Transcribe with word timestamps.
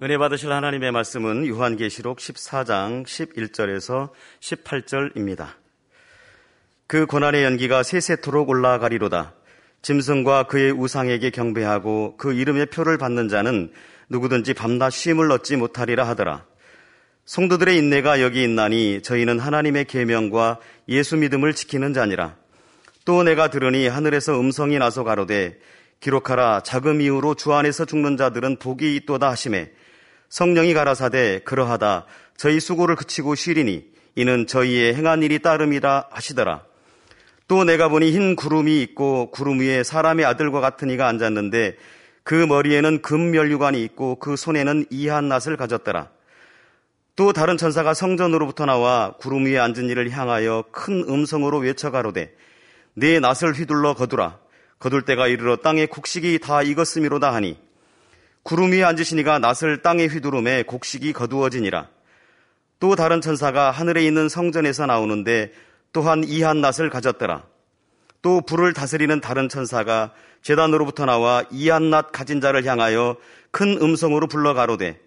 은혜 0.00 0.16
받으실 0.16 0.52
하나님의 0.52 0.92
말씀은 0.92 1.48
요한계시록 1.48 2.18
14장 2.18 3.04
11절에서 3.04 4.10
18절입니다. 4.38 5.48
그 6.86 7.04
고난의 7.06 7.42
연기가 7.42 7.82
세세토록 7.82 8.48
올라가리로다. 8.48 9.34
짐승과 9.82 10.44
그의 10.44 10.70
우상에게 10.70 11.30
경배하고 11.30 12.16
그 12.16 12.32
이름의 12.32 12.66
표를 12.66 12.96
받는 12.96 13.28
자는 13.28 13.72
누구든지 14.08 14.54
밤낮 14.54 14.90
쉼을 14.90 15.32
얻지 15.32 15.56
못하리라 15.56 16.06
하더라. 16.06 16.44
성도들의 17.24 17.76
인내가 17.76 18.22
여기 18.22 18.44
있나니 18.44 19.02
저희는 19.02 19.40
하나님의 19.40 19.86
계명과 19.86 20.60
예수 20.88 21.16
믿음을 21.16 21.54
지키는 21.54 21.92
자니라. 21.92 22.36
또 23.04 23.24
내가 23.24 23.50
들으니 23.50 23.88
하늘에서 23.88 24.38
음성이 24.38 24.78
나서 24.78 25.02
가로되 25.02 25.58
기록하라 25.98 26.60
자금 26.62 27.00
이후로 27.00 27.34
주 27.34 27.52
안에서 27.52 27.84
죽는 27.84 28.16
자들은 28.16 28.58
복이 28.60 28.94
있도다 28.94 29.28
하심에 29.30 29.72
성령이 30.28 30.74
가라사대 30.74 31.40
그러하다 31.44 32.06
저희 32.36 32.60
수고를 32.60 32.96
그치고 32.96 33.34
쉬리니 33.34 33.86
이는 34.14 34.46
저희의 34.46 34.94
행한 34.94 35.22
일이 35.22 35.38
따름이라 35.38 36.06
하시더라. 36.10 36.64
또 37.46 37.64
내가 37.64 37.88
보니 37.88 38.10
흰 38.10 38.36
구름이 38.36 38.82
있고 38.82 39.30
구름 39.30 39.60
위에 39.60 39.82
사람의 39.82 40.26
아들과 40.26 40.60
같은 40.60 40.90
이가 40.90 41.08
앉았는데 41.08 41.76
그 42.22 42.34
머리에는 42.34 43.00
금면류관이 43.00 43.82
있고 43.84 44.16
그 44.16 44.36
손에는 44.36 44.86
이한 44.90 45.28
낫을 45.28 45.56
가졌더라. 45.56 46.10
또 47.16 47.32
다른 47.32 47.56
천사가 47.56 47.94
성전으로부터 47.94 48.66
나와 48.66 49.14
구름 49.18 49.46
위에 49.46 49.58
앉은 49.58 49.88
이를 49.88 50.10
향하여 50.10 50.64
큰 50.70 51.04
음성으로 51.08 51.58
외쳐 51.58 51.90
가로되 51.90 52.34
네 52.94 53.18
낫을 53.18 53.54
휘둘러 53.54 53.94
거두라. 53.94 54.38
거둘 54.78 55.02
때가 55.02 55.26
이르러 55.26 55.56
땅에 55.56 55.86
곡식이 55.86 56.38
다 56.40 56.62
익었음이로다 56.62 57.32
하니 57.32 57.56
구름 58.48 58.72
위에 58.72 58.82
앉으시니가 58.82 59.40
낫을 59.40 59.82
땅에 59.82 60.06
휘두름에 60.06 60.62
곡식이 60.62 61.12
거두어지니라. 61.12 61.86
또 62.80 62.96
다른 62.96 63.20
천사가 63.20 63.70
하늘에 63.70 64.02
있는 64.02 64.30
성전에서 64.30 64.86
나오는데 64.86 65.52
또한 65.92 66.24
이한 66.24 66.62
낫을 66.62 66.88
가졌더라. 66.88 67.44
또 68.22 68.40
불을 68.40 68.72
다스리는 68.72 69.20
다른 69.20 69.50
천사가 69.50 70.14
재단으로부터 70.40 71.04
나와 71.04 71.44
이한 71.50 71.90
낫 71.90 72.10
가진 72.10 72.40
자를 72.40 72.64
향하여 72.64 73.18
큰 73.50 73.76
음성으로 73.82 74.28
불러 74.28 74.54
가로되 74.54 74.98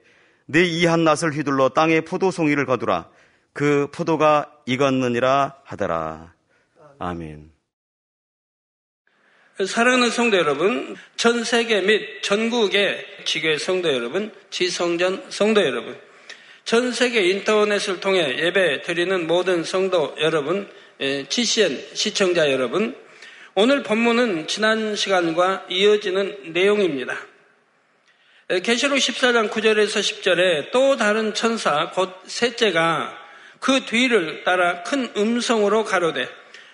내 0.46 0.64
이한 0.64 1.04
낫을 1.04 1.32
휘둘러 1.34 1.70
땅에 1.70 2.02
포도 2.02 2.30
송이를 2.30 2.68
거두라. 2.68 3.10
그 3.54 3.88
포도가 3.92 4.52
익었느니라 4.68 5.56
하더라. 5.64 6.36
아멘. 7.00 7.51
사랑하는 9.66 10.10
성도 10.10 10.38
여러분, 10.38 10.96
전 11.18 11.44
세계 11.44 11.82
및 11.82 12.22
전국의 12.24 13.06
지교의 13.26 13.60
성도 13.60 13.94
여러분, 13.94 14.32
지성전 14.50 15.26
성도 15.30 15.64
여러분, 15.64 16.00
전 16.64 16.92
세계 16.92 17.30
인터넷을 17.30 18.00
통해 18.00 18.38
예배 18.38 18.84
드리는 18.84 19.28
모든 19.28 19.64
성도 19.64 20.16
여러분, 20.20 20.70
GCN 21.30 21.84
시청자 21.94 22.52
여러분, 22.52 22.96
오늘 23.54 23.84
본문은 23.84 24.48
지난 24.48 24.96
시간과 24.96 25.66
이어지는 25.70 26.54
내용입니다. 26.54 27.18
계시록 28.64 28.98
14장 28.98 29.50
9절에서 29.50 30.00
10절에 30.00 30.72
또 30.72 30.98
다른 30.98 31.34
천사 31.34 31.90
곧 31.92 32.14
셋째가 32.26 33.18
그 33.60 33.86
뒤를 33.86 34.44
따라 34.44 34.84
큰 34.84 35.10
음성으로 35.16 35.84
가로되 35.84 36.28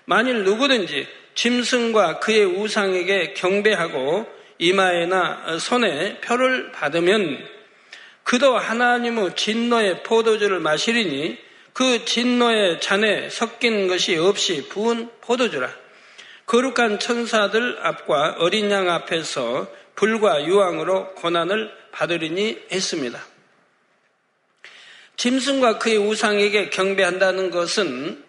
만일 0.05 0.43
누구든지 0.43 1.07
짐승과 1.37 2.19
그의 2.19 2.45
우상에게 2.45 3.33
경배하고 3.33 4.25
이마에나 4.57 5.59
손에 5.59 6.19
표를 6.19 6.71
받으면 6.71 7.47
그도 8.23 8.57
하나님의 8.57 9.35
진노의 9.35 10.01
포도주를 10.01 10.59
마시리니 10.59 11.37
그 11.73 12.03
진노의 12.05 12.81
잔에 12.81 13.29
섞인 13.29 13.87
것이 13.87 14.17
없이 14.17 14.67
부은 14.67 15.11
포도주라. 15.21 15.71
거룩한 16.47 16.97
천사들 16.97 17.77
앞과 17.83 18.37
어린 18.39 18.71
양 18.71 18.89
앞에서 18.89 19.67
불과 19.95 20.43
유황으로 20.43 21.13
고난을 21.13 21.71
받으리니 21.91 22.63
했습니다. 22.71 23.23
짐승과 25.17 25.77
그의 25.77 25.97
우상에게 25.97 26.69
경배한다는 26.69 27.51
것은 27.51 28.26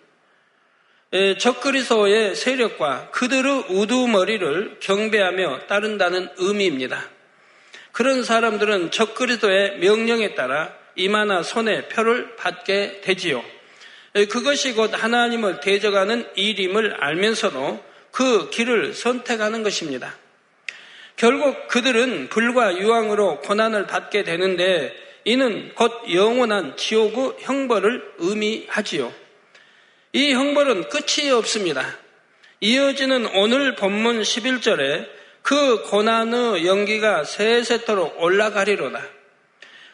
적그리스도의 1.38 2.34
세력과 2.34 3.10
그들의 3.12 3.64
우두머리를 3.70 4.76
경배하며 4.80 5.60
따른다는 5.66 6.28
의미입니다. 6.36 7.02
그런 7.92 8.22
사람들은 8.22 8.90
적그리스도의 8.90 9.78
명령에 9.78 10.34
따라 10.34 10.72
이마나 10.96 11.42
손에 11.42 11.88
표를 11.88 12.36
받게 12.36 13.00
되지요. 13.00 13.42
그것이 14.30 14.74
곧 14.74 14.90
하나님을 14.92 15.60
대적하는 15.60 16.26
일임을 16.34 16.96
알면서도 17.02 17.82
그 18.10 18.50
길을 18.50 18.92
선택하는 18.92 19.62
것입니다. 19.62 20.14
결국 21.16 21.68
그들은 21.68 22.28
불과 22.28 22.76
유황으로 22.76 23.40
고난을 23.40 23.86
받게 23.86 24.24
되는데 24.24 24.94
이는 25.24 25.72
곧 25.74 25.92
영원한 26.12 26.76
지옥의 26.76 27.36
형벌을 27.40 28.14
의미하지요. 28.18 29.12
이 30.18 30.32
형벌은 30.32 30.88
끝이 30.88 31.30
없습니다. 31.30 31.96
이어지는 32.58 33.36
오늘 33.36 33.76
본문 33.76 34.22
11절에 34.22 35.08
그 35.42 35.82
고난의 35.82 36.66
연기가 36.66 37.22
세세토록 37.22 38.20
올라가리로다. 38.20 39.00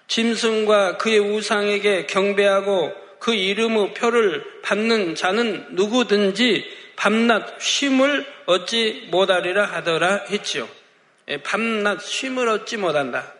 짐승과 0.06 0.96
그의 0.96 1.18
우상에게 1.18 2.06
경배하고 2.06 2.94
그 3.18 3.34
이름의 3.34 3.92
표를 3.92 4.42
받는 4.62 5.14
자는 5.14 5.66
누구든지 5.72 6.72
밤낮 6.96 7.60
쉼을 7.60 8.24
얻지 8.46 9.08
못하리라 9.10 9.66
하더라 9.66 10.24
했지요. 10.30 10.66
예, 11.28 11.36
밤낮 11.42 12.00
쉼을 12.00 12.48
얻지 12.48 12.78
못한다. 12.78 13.30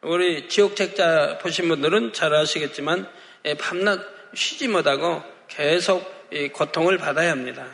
우리 0.00 0.48
지옥 0.48 0.76
책자 0.76 1.36
보신 1.42 1.68
분들은 1.68 2.14
잘 2.14 2.32
아시겠지만 2.32 3.06
예, 3.44 3.52
밤낮 3.52 4.00
쉬지 4.32 4.68
못하고 4.68 5.35
계속 5.48 6.30
고통을 6.52 6.98
받아야 6.98 7.30
합니다. 7.30 7.66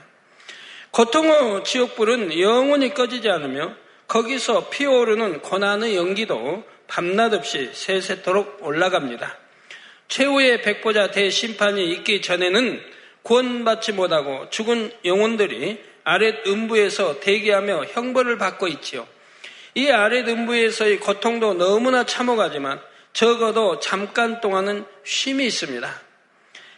고통의 0.91 1.65
지옥불은 1.65 2.39
영원히 2.39 2.93
꺼지지 2.93 3.31
않으며 3.31 3.75
거기서 4.09 4.69
피어오르는 4.69 5.41
고난의 5.41 5.97
연기도 5.97 6.65
밤낮 6.87 7.33
없이 7.33 7.71
세세토록 7.73 8.59
올라갑니다. 8.61 9.39
최후의 10.09 10.61
백보자 10.61 11.11
대심판이 11.11 11.91
있기 11.93 12.21
전에는 12.21 12.83
구원받지 13.23 13.93
못하고 13.93 14.51
죽은 14.51 14.93
영혼들이 15.07 15.83
아랫 16.05 16.47
음부에서 16.47 17.21
대기하며 17.21 17.87
형벌을 17.87 18.37
받고 18.37 18.69
있지요. 18.69 19.07
이 19.75 19.89
아랫 19.89 20.29
음부에서의 20.29 21.01
고통도 21.01 21.55
너무나 21.55 22.05
참혹하지만 22.05 22.79
적어도 23.15 23.79
잠깐 23.81 24.43
동안은 24.43 24.85
쉼이 25.05 25.47
있습니다. 25.47 26.02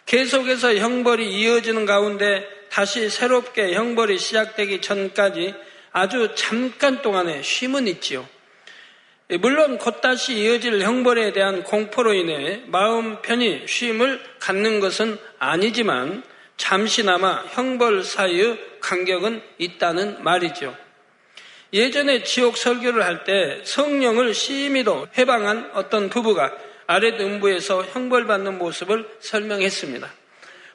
계속해서 0.07 0.77
형벌이 0.77 1.33
이어지는 1.33 1.87
가운데 1.87 2.47
다시 2.71 3.09
새롭게 3.09 3.75
형벌이 3.75 4.19
시작되기 4.19 4.81
전까지 4.81 5.55
아주 5.93 6.35
잠깐 6.35 7.03
동안의 7.03 7.43
쉼은 7.43 7.87
있지요. 7.89 8.29
물론 9.41 9.79
곧 9.79 10.01
다시 10.01 10.35
이어질 10.35 10.83
형벌에 10.83 11.33
대한 11.33 11.63
공포로 11.63 12.13
인해 12.13 12.63
마음 12.67 13.23
편히 13.23 13.63
쉼을 13.67 14.21
갖는 14.39 14.81
것은 14.81 15.19
아니지만 15.39 16.23
잠시나마 16.57 17.43
형벌 17.53 18.05
사이의 18.05 18.59
간격은 18.81 19.43
있다는 19.59 20.23
말이죠. 20.23 20.77
예전에 21.73 22.23
지옥 22.23 22.57
설교를 22.57 23.03
할 23.03 23.25
때 23.25 23.61
성령을 23.65 24.35
심히도 24.35 25.09
해방한 25.17 25.71
어떤 25.75 26.09
부부가 26.11 26.53
아랫 26.87 27.21
음부에서 27.21 27.85
형벌받는 27.85 28.59
모습을 28.59 29.09
설명했습니다. 29.21 30.13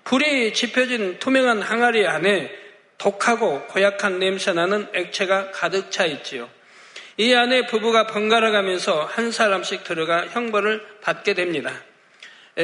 불이 0.03 0.53
지펴진 0.53 1.19
투명한 1.19 1.61
항아리 1.61 2.07
안에 2.07 2.51
독하고 2.97 3.61
고약한 3.67 4.19
냄새나는 4.19 4.87
액체가 4.93 5.51
가득 5.51 5.91
차 5.91 6.05
있지요. 6.05 6.49
이 7.17 7.33
안에 7.33 7.65
부부가 7.67 8.07
번갈아 8.07 8.51
가면서 8.51 9.03
한 9.03 9.31
사람씩 9.31 9.83
들어가 9.83 10.25
형벌을 10.27 10.85
받게 11.01 11.33
됩니다. 11.33 11.71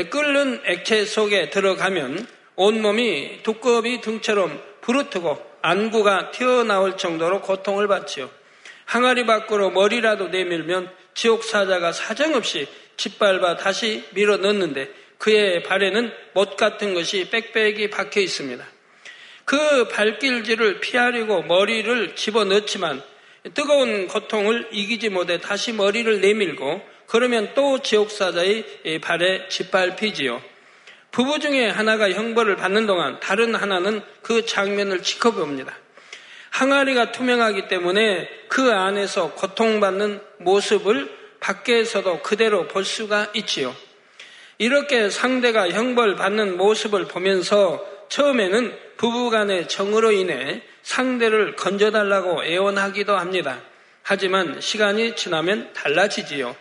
끓는 0.09 0.61
액체 0.65 1.05
속에 1.05 1.49
들어가면 1.49 2.27
온몸이 2.55 3.43
두꺼비 3.43 4.01
등처럼 4.01 4.61
부르트고 4.81 5.55
안구가 5.61 6.31
튀어나올 6.31 6.97
정도로 6.97 7.41
고통을 7.41 7.87
받지요. 7.87 8.29
항아리 8.85 9.25
밖으로 9.25 9.71
머리라도 9.71 10.27
내밀면 10.27 10.89
지옥 11.13 11.43
사자가 11.43 11.91
사정없이 11.91 12.67
짓밟아 12.97 13.57
다시 13.57 14.03
밀어 14.11 14.37
넣는데 14.37 14.89
그의 15.17 15.63
발에는 15.63 16.11
못 16.33 16.55
같은 16.57 16.93
것이 16.93 17.29
빽빽이 17.29 17.89
박혀 17.89 18.21
있습니다. 18.21 18.65
그 19.45 19.87
발길질을 19.89 20.79
피하려고 20.79 21.43
머리를 21.43 22.15
집어 22.15 22.45
넣지만 22.45 23.01
뜨거운 23.53 24.07
고통을 24.07 24.69
이기지 24.71 25.09
못해 25.09 25.39
다시 25.39 25.71
머리를 25.71 26.19
내밀고 26.19 26.81
그러면 27.07 27.51
또 27.53 27.79
지옥사자의 27.79 28.99
발에 29.01 29.47
짓밟히지요. 29.49 30.41
부부 31.11 31.39
중에 31.39 31.69
하나가 31.69 32.09
형벌을 32.11 32.55
받는 32.55 32.87
동안 32.87 33.19
다른 33.19 33.55
하나는 33.55 34.01
그 34.21 34.45
장면을 34.45 35.01
지켜봅니다. 35.01 35.77
항아리가 36.49 37.11
투명하기 37.11 37.67
때문에 37.67 38.27
그 38.47 38.71
안에서 38.71 39.33
고통받는 39.33 40.21
모습을 40.39 41.09
밖에서도 41.45 42.21
그대로 42.23 42.67
볼 42.67 42.83
수가 42.83 43.27
있지요. 43.35 43.75
이렇게 44.57 45.11
상대가 45.11 45.69
형벌 45.69 46.15
받는 46.15 46.57
모습을 46.57 47.05
보면서 47.05 47.85
처음에는 48.09 48.75
부부간의 48.97 49.67
정으로 49.67 50.11
인해 50.11 50.63
상대를 50.81 51.55
건져달라고 51.55 52.43
애원하기도 52.43 53.15
합니다. 53.15 53.59
하지만 54.01 54.59
시간이 54.59 55.15
지나면 55.15 55.73
달라지지요. 55.73 56.55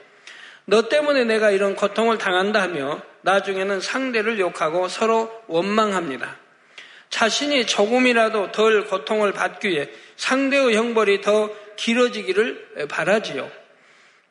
너 0.66 0.88
때문에 0.88 1.24
내가 1.24 1.50
이런 1.50 1.76
고통을 1.76 2.18
당한다 2.18 2.60
하며 2.60 3.00
나중에는 3.22 3.80
상대를 3.80 4.38
욕하고 4.38 4.88
서로 4.88 5.30
원망합니다. 5.46 6.36
자신이 7.08 7.66
조금이라도 7.66 8.52
덜 8.52 8.84
고통을 8.84 9.32
받기 9.32 9.68
위해 9.68 9.88
상대의 10.16 10.76
형벌이 10.76 11.22
더 11.22 11.50
길어지기를 11.76 12.88
바라지요. 12.88 13.63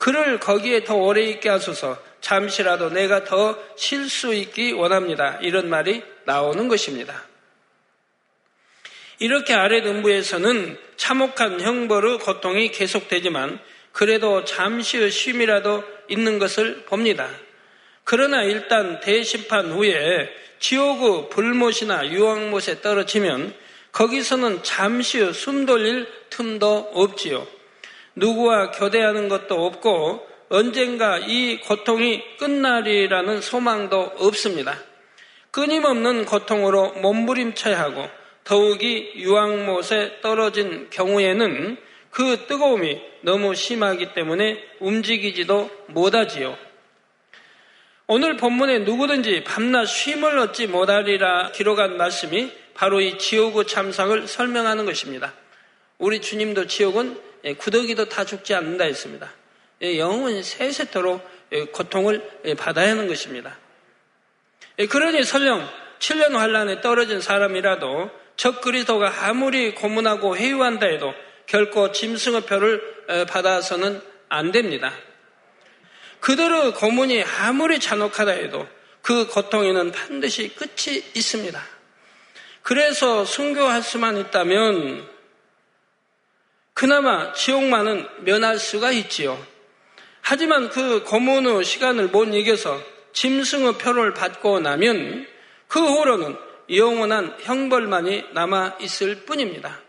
그를 0.04 0.38
거기에 0.38 0.84
더 0.84 0.96
오래 0.98 1.24
있게 1.24 1.48
하소서 1.48 1.98
잠시라도 2.20 2.90
내가 2.90 3.24
더 3.24 3.58
쉴 3.78 4.10
수 4.10 4.34
있기 4.34 4.74
원합니다. 4.74 5.40
이런 5.42 5.70
말이 5.70 6.04
나오는 6.26 6.68
것입니다. 6.68 7.24
이렇게 9.20 9.54
아랫 9.54 9.86
음부에서는 9.86 10.78
참혹한 10.98 11.62
형벌의 11.62 12.20
고통이 12.20 12.72
계속되지만 12.72 13.62
그래도 13.94 14.44
잠시의 14.44 15.10
쉼이라도 15.10 15.86
있는 16.10 16.38
것을 16.38 16.84
봅니다. 16.84 17.30
그러나 18.04 18.44
일단 18.44 19.00
대심판 19.00 19.72
후에 19.72 20.30
지옥의 20.60 21.30
불못이나 21.30 22.10
유황못에 22.10 22.82
떨어지면 22.82 23.56
거기서는 23.94 24.64
잠시 24.64 25.32
숨 25.32 25.66
돌릴 25.66 26.08
틈도 26.30 26.92
없지요. 26.94 27.53
누구와 28.16 28.72
교대하는 28.72 29.28
것도 29.28 29.66
없고 29.66 30.28
언젠가 30.50 31.18
이 31.18 31.60
고통이 31.62 32.38
끝나리라는 32.38 33.42
소망도 33.42 34.14
없습니다. 34.18 34.78
끊임없는 35.52 36.26
고통으로 36.26 36.94
몸부림쳐야 36.94 37.80
하고 37.80 38.08
더욱이 38.44 39.14
유황못에 39.16 40.22
떨어진 40.22 40.90
경우에는 40.90 41.78
그 42.12 42.46
뜨거움이 42.48 43.02
너무 43.22 43.56
심하기 43.56 44.14
때문에 44.14 44.64
움직이지도 44.80 45.70
못하지요. 45.88 46.58
오늘 48.06 48.38
본문에 48.38 48.80
누구든지 48.80 49.44
밤낮 49.46 49.86
쉼을 49.86 50.38
얻지 50.38 50.68
못하리라 50.68 51.52
기록한 51.52 51.98
말씀이 51.98 52.52
바로 52.76 53.02
이 53.02 53.18
지옥의 53.18 53.66
참상을 53.66 54.28
설명하는 54.28 54.86
것입니다. 54.86 55.34
우리 55.98 56.22
주님도 56.22 56.68
지옥은 56.68 57.16
예, 57.16 57.33
구더기도 57.58 58.06
다 58.10 58.26
죽지 58.26 58.54
않는다 58.54 58.86
했습니다. 58.86 59.32
예, 59.82 59.98
영은 59.98 60.44
세세토록 60.44 61.30
예, 61.52 61.66
고통을 61.66 62.56
받아야 62.58 62.92
하는 62.92 63.08
것입니다. 63.08 63.58
그러니 64.90 65.24
설령 65.24 65.68
7년 66.00 66.34
환란에 66.34 66.82
떨어진 66.82 67.22
사람이라도 67.22 68.10
적 68.36 68.62
그리스도가 68.62 69.28
아무리 69.28 69.76
고문하고 69.76 70.36
회유한다 70.36 70.88
해도 70.88 71.14
결코 71.46 71.92
짐승의 71.92 72.42
표를 72.42 73.26
받아서는 73.30 74.02
안 74.30 74.52
됩니다. 74.52 74.94
그들의 76.22 76.74
고문이 76.74 77.24
아무리 77.24 77.80
잔혹하다 77.80 78.32
해도 78.32 78.68
그 79.02 79.28
고통에는 79.28 79.92
반드시 79.92 80.56
끝이 80.56 81.04
있습니다. 81.14 81.62
그래서 82.62 83.26
순교할 83.26 83.84
수만 83.84 84.18
있다면 84.18 85.13
그나마 86.74 87.34
지옥만은 87.34 88.08
면할 88.22 88.58
수가 88.58 88.92
있지요. 88.92 89.38
하지만 90.22 90.70
그 90.70 91.04
고문의 91.04 91.64
시간을 91.64 92.08
못 92.08 92.26
이겨서 92.26 92.82
짐승의 93.14 93.78
표를 93.78 94.14
받고 94.14 94.60
나면 94.60 95.28
그 95.68 95.80
후로는 95.80 96.36
영원한 96.72 97.36
형벌만이 97.42 98.26
남아 98.34 98.78
있을 98.82 99.26
뿐입니다. 99.26 99.80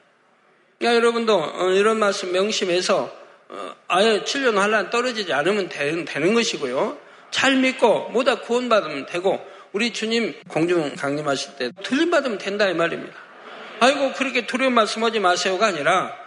그러니까 0.78 0.96
여러분도 0.98 1.34
어, 1.34 1.70
이런 1.70 1.98
말씀 1.98 2.32
명심해서 2.32 3.24
어, 3.48 3.74
아예 3.88 4.22
7년 4.22 4.56
환란 4.56 4.90
떨어지지 4.90 5.32
않으면 5.32 5.68
되는 5.68 6.34
것이고요. 6.34 6.98
잘 7.30 7.56
믿고 7.56 8.10
모다 8.10 8.40
구원받으면 8.40 9.06
되고 9.06 9.44
우리 9.72 9.92
주님 9.92 10.34
공중 10.48 10.94
강림하실 10.94 11.56
때 11.56 11.70
틀림받으면 11.82 12.38
된다 12.38 12.68
이 12.68 12.74
말입니다. 12.74 13.14
아이고 13.80 14.12
그렇게 14.12 14.46
두려운 14.46 14.74
말씀하지 14.74 15.20
마세요가 15.20 15.66
아니라 15.66 16.23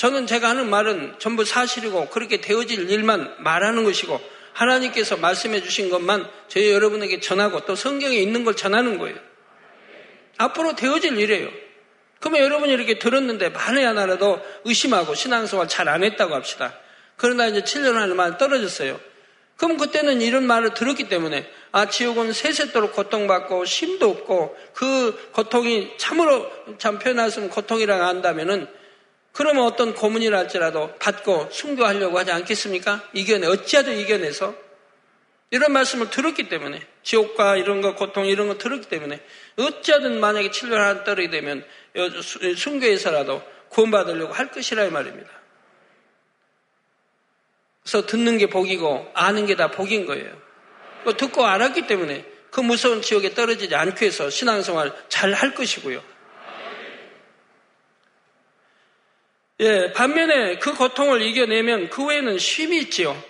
저는 0.00 0.26
제가 0.26 0.48
하는 0.48 0.70
말은 0.70 1.16
전부 1.18 1.44
사실이고 1.44 2.08
그렇게 2.08 2.40
되어질 2.40 2.88
일만 2.88 3.34
말하는 3.40 3.84
것이고 3.84 4.18
하나님께서 4.54 5.18
말씀해 5.18 5.60
주신 5.60 5.90
것만 5.90 6.26
저희 6.48 6.72
여러분에게 6.72 7.20
전하고 7.20 7.66
또 7.66 7.76
성경에 7.76 8.16
있는 8.16 8.42
걸 8.42 8.56
전하는 8.56 8.96
거예요. 8.96 9.18
앞으로 10.38 10.74
되어질 10.74 11.18
일이에요. 11.18 11.50
그러면 12.18 12.40
여러분이 12.40 12.72
이렇게 12.72 12.98
들었는데 12.98 13.50
만에 13.50 13.84
하나라도 13.84 14.40
의심하고 14.64 15.14
신앙생활 15.14 15.68
잘 15.68 15.86
안 15.86 16.02
했다고 16.02 16.34
합시다. 16.34 16.72
그러나 17.16 17.46
이제 17.48 17.60
7년 17.60 17.94
안에만 17.98 18.38
떨어졌어요. 18.38 18.98
그럼 19.58 19.76
그때는 19.76 20.22
이런 20.22 20.46
말을 20.46 20.72
들었기 20.72 21.10
때문에 21.10 21.46
아 21.72 21.90
지옥은 21.90 22.32
세세토록 22.32 22.94
고통받고 22.94 23.66
쉼도 23.66 24.08
없고 24.08 24.56
그 24.72 25.30
고통이 25.32 25.98
참으로 25.98 26.50
참 26.78 26.98
표현했으면 26.98 27.50
고통이라고 27.50 28.02
한다면은 28.02 28.79
그러면 29.32 29.64
어떤 29.64 29.94
고문이라 29.94 30.36
할지라도 30.38 30.94
받고 30.98 31.50
순교하려고 31.52 32.18
하지 32.18 32.32
않겠습니까? 32.32 33.08
이겨내 33.12 33.46
어찌하든 33.46 33.96
이겨내서 33.98 34.54
이런 35.50 35.72
말씀을 35.72 36.10
들었기 36.10 36.48
때문에 36.48 36.80
지옥과 37.02 37.56
이런 37.56 37.80
거 37.80 37.94
고통 37.94 38.26
이런 38.26 38.48
거 38.48 38.58
들었기 38.58 38.88
때문에 38.88 39.20
어찌하든 39.56 40.20
만약에 40.20 40.50
7년 40.50 40.74
안 40.74 41.04
떨어지게 41.04 41.30
되면 41.30 41.64
순교에서라도 42.56 43.42
구원받으려고 43.68 44.32
할 44.32 44.50
것이라 44.50 44.84
이 44.84 44.90
말입니다. 44.90 45.30
그래서 47.82 48.06
듣는 48.06 48.38
게 48.38 48.46
복이고 48.46 49.10
아는 49.14 49.46
게 49.46 49.56
다 49.56 49.70
복인 49.70 50.06
거예요. 50.06 50.30
듣고 51.16 51.46
알았기 51.46 51.86
때문에 51.86 52.24
그 52.50 52.60
무서운 52.60 53.00
지옥에 53.00 53.32
떨어지지 53.34 53.74
않기 53.74 54.02
위해서 54.02 54.28
신앙생활 54.28 54.92
잘 55.08 55.32
할 55.32 55.54
것이고요. 55.54 56.02
예, 59.60 59.92
반면에 59.92 60.58
그 60.58 60.72
고통을 60.72 61.20
이겨내면 61.20 61.90
그 61.90 62.04
후에는 62.04 62.38
쉼이 62.38 62.78
있지요. 62.78 63.22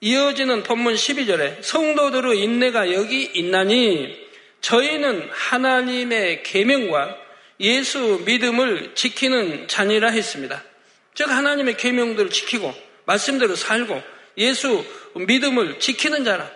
이어지는 0.00 0.64
본문 0.64 0.94
12절에 0.94 1.62
성도들의 1.62 2.40
인내가 2.40 2.92
여기 2.92 3.22
있나니 3.22 4.18
저희는 4.60 5.28
하나님의 5.30 6.42
계명과 6.42 7.16
예수 7.60 8.22
믿음을 8.26 8.96
지키는 8.96 9.68
자니라 9.68 10.10
했습니다. 10.10 10.64
즉 11.14 11.30
하나님의 11.30 11.76
계명들을 11.76 12.30
지키고 12.30 12.74
말씀대로 13.04 13.54
살고 13.54 14.02
예수 14.38 14.84
믿음을 15.14 15.78
지키는 15.78 16.24
자라. 16.24 16.50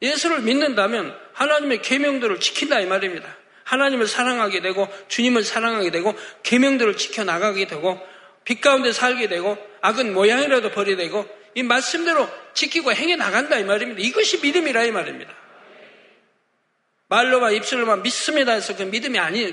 예수를 0.00 0.40
믿는다면 0.40 1.16
하나님의 1.32 1.82
계명들을 1.82 2.40
지킨다 2.40 2.80
이 2.80 2.86
말입니다. 2.86 3.36
하나님을 3.62 4.08
사랑하게 4.08 4.60
되고 4.60 4.88
주님을 5.06 5.44
사랑하게 5.44 5.92
되고 5.92 6.14
계명들을 6.42 6.96
지켜 6.96 7.22
나가게 7.22 7.68
되고 7.68 8.00
빛 8.44 8.60
가운데 8.60 8.92
살게 8.92 9.28
되고 9.28 9.56
악은 9.80 10.14
모양이라도 10.14 10.70
버리게 10.70 10.96
되고 10.96 11.28
이 11.54 11.62
말씀대로 11.62 12.28
지키고 12.54 12.92
행해 12.92 13.16
나간다 13.16 13.58
이 13.58 13.64
말입니다. 13.64 14.00
이것이 14.00 14.40
믿음이라 14.40 14.84
이 14.84 14.90
말입니다. 14.90 15.32
말로만 17.08 17.52
입술로만 17.54 18.02
믿습니다 18.02 18.52
해서 18.52 18.74
그 18.74 18.84
믿음이 18.84 19.18
아니에요. 19.18 19.52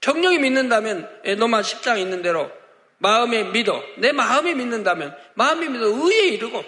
정령이 0.00 0.38
믿는다면 0.38 1.08
로마 1.38 1.60
10장 1.60 1.98
있는 2.00 2.22
대로 2.22 2.50
마음에 2.98 3.44
믿어 3.44 3.82
내 3.98 4.12
마음에 4.12 4.54
믿는다면 4.54 5.16
마음에 5.34 5.68
믿어 5.68 5.86
의에 5.86 6.28
이르고 6.28 6.64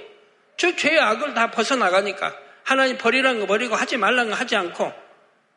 저 0.57 0.76
죄의 0.76 0.99
악을 0.99 1.35
다 1.35 1.50
벗어나가니까 1.50 2.35
하나님 2.62 2.99
버리라는 2.99 3.41
거 3.41 3.47
버리고 3.47 3.75
하지 3.75 3.97
말라는 3.97 4.31
거 4.31 4.37
하지 4.37 4.55
않고 4.55 4.93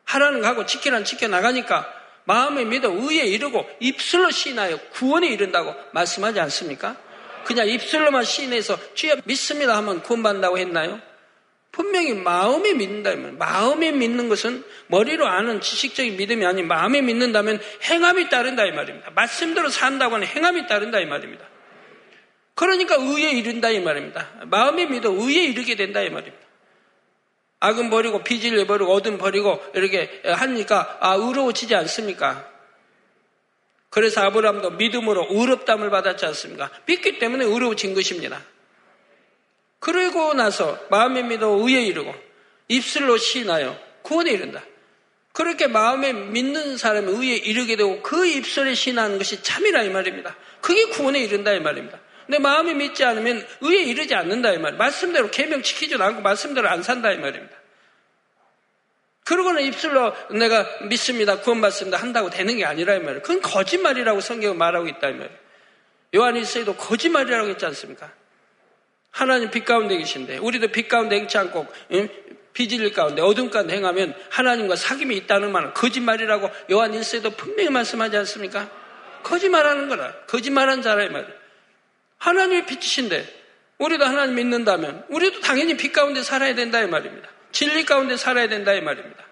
하라는 0.04 0.40
거 0.40 0.48
하고 0.48 0.66
지키라는 0.66 1.04
지켜 1.04 1.28
나가니까 1.28 1.92
마음에 2.26 2.64
믿어 2.64 2.90
의에 2.90 3.24
이르고 3.24 3.66
입술로 3.80 4.30
시인하여 4.30 4.78
구원에 4.92 5.28
이른다고 5.28 5.74
말씀하지 5.92 6.38
않습니까? 6.40 6.96
그냥 7.44 7.68
입술로만 7.68 8.24
시인해서 8.24 8.76
주여 8.94 9.16
믿습니다 9.24 9.76
하면 9.76 10.02
구원받는다고 10.02 10.58
했나요? 10.58 11.00
분명히 11.70 12.14
마음에 12.14 12.72
믿는다면 12.72 13.38
마음에 13.38 13.92
믿는 13.92 14.28
것은 14.28 14.64
머리로 14.88 15.26
아는 15.26 15.60
지식적인 15.60 16.16
믿음이 16.16 16.44
아닌 16.44 16.66
마음에 16.66 17.02
믿는다면 17.02 17.60
행함이 17.82 18.28
따른다 18.28 18.64
이 18.64 18.72
말입니다. 18.72 19.10
말씀대로 19.10 19.68
산다고 19.68 20.14
하는 20.14 20.26
행함이 20.26 20.66
따른다 20.66 20.98
이 20.98 21.06
말입니다. 21.06 21.44
그러니까 22.54 22.96
의에 22.96 23.30
이른다 23.32 23.70
이 23.70 23.80
말입니다. 23.80 24.26
마음에 24.46 24.86
믿어 24.86 25.10
의에 25.10 25.44
이르게 25.44 25.76
된다 25.76 26.00
이 26.00 26.08
말입니다. 26.08 26.45
악은 27.60 27.90
버리고 27.90 28.22
비질을 28.22 28.66
버리고 28.66 28.92
어둠 28.92 29.18
버리고 29.18 29.62
이렇게 29.74 30.22
하니까 30.24 30.98
아 31.00 31.14
의로워지지 31.14 31.74
않습니까? 31.74 32.50
그래서 33.88 34.20
아브라함도 34.22 34.72
믿음으로 34.72 35.28
의롭담을 35.30 35.88
받았지 35.90 36.26
않습니까? 36.26 36.70
믿기 36.84 37.18
때문에 37.18 37.44
의로워진 37.44 37.94
것입니다. 37.94 38.42
그러고 39.78 40.34
나서 40.34 40.78
마음에 40.90 41.22
믿어 41.22 41.48
의에 41.48 41.82
이르고 41.82 42.14
입술로 42.68 43.16
시인하여 43.16 43.78
구원에 44.02 44.32
이른다. 44.32 44.62
그렇게 45.32 45.66
마음에 45.66 46.12
믿는 46.12 46.76
사람이 46.76 47.12
의에 47.12 47.36
이르게 47.36 47.76
되고 47.76 48.02
그 48.02 48.26
입술에 48.26 48.74
신하는 48.74 49.18
것이 49.18 49.42
참이라 49.42 49.82
이 49.82 49.90
말입니다. 49.90 50.36
그게 50.60 50.86
구원에 50.86 51.20
이른다 51.20 51.52
이 51.52 51.60
말입니다. 51.60 51.98
내 52.28 52.38
마음이 52.38 52.74
믿지 52.74 53.04
않으면 53.04 53.46
의에 53.60 53.82
이르지 53.82 54.14
않는다 54.14 54.50
이 54.52 54.58
말입니다. 54.58 54.82
말씀대로 54.82 55.30
계명 55.30 55.62
지키지도 55.62 56.02
않고 56.02 56.22
말씀대로 56.22 56.68
안 56.68 56.82
산다 56.82 57.12
이 57.12 57.18
말입니다. 57.18 57.56
그러고는 59.24 59.62
입술로 59.62 60.14
내가 60.30 60.66
믿습니다, 60.88 61.40
구원받습니다 61.40 61.96
한다고 61.96 62.30
되는 62.30 62.56
게 62.56 62.64
아니라 62.64 62.94
이 62.94 63.00
말이에요. 63.00 63.22
그건 63.22 63.42
거짓말이라고 63.42 64.20
성경은 64.20 64.56
말하고 64.56 64.86
있다 64.88 65.08
이 65.08 65.12
말이에요. 65.14 65.38
요한일서에도 66.14 66.76
거짓말이라고 66.76 67.48
했지 67.48 67.66
않습니까? 67.66 68.12
하나님 69.10 69.50
빛 69.50 69.64
가운데 69.64 69.96
계신데 69.96 70.38
우리도 70.38 70.68
빛 70.68 70.88
가운데 70.88 71.16
행치 71.16 71.38
않고 71.38 71.66
비질릴 72.52 72.92
가운데 72.92 73.20
어둠 73.20 73.50
가운데 73.50 73.74
행하면 73.74 74.14
하나님과 74.30 74.76
사귐이 74.76 75.14
있다는 75.16 75.52
말은 75.52 75.74
거짓말이라고 75.74 76.50
요한 76.70 76.92
1세도 76.92 77.36
분명히 77.36 77.68
말씀하지 77.70 78.16
않습니까? 78.18 78.70
거짓말하는 79.22 79.88
거라. 79.88 80.12
거짓말한 80.26 80.82
자라 80.82 81.04
이 81.04 81.08
말이에요. 81.08 81.45
하나님의 82.18 82.66
빛이신데 82.66 83.44
우리도 83.78 84.04
하나님 84.04 84.36
믿는다면 84.36 85.04
우리도 85.08 85.40
당연히 85.40 85.76
빛 85.76 85.92
가운데 85.92 86.22
살아야 86.22 86.54
된다 86.54 86.80
이 86.80 86.86
말입니다. 86.86 87.28
진리 87.52 87.84
가운데 87.84 88.16
살아야 88.16 88.48
된다 88.48 88.72
이 88.74 88.80
말입니다. 88.80 89.24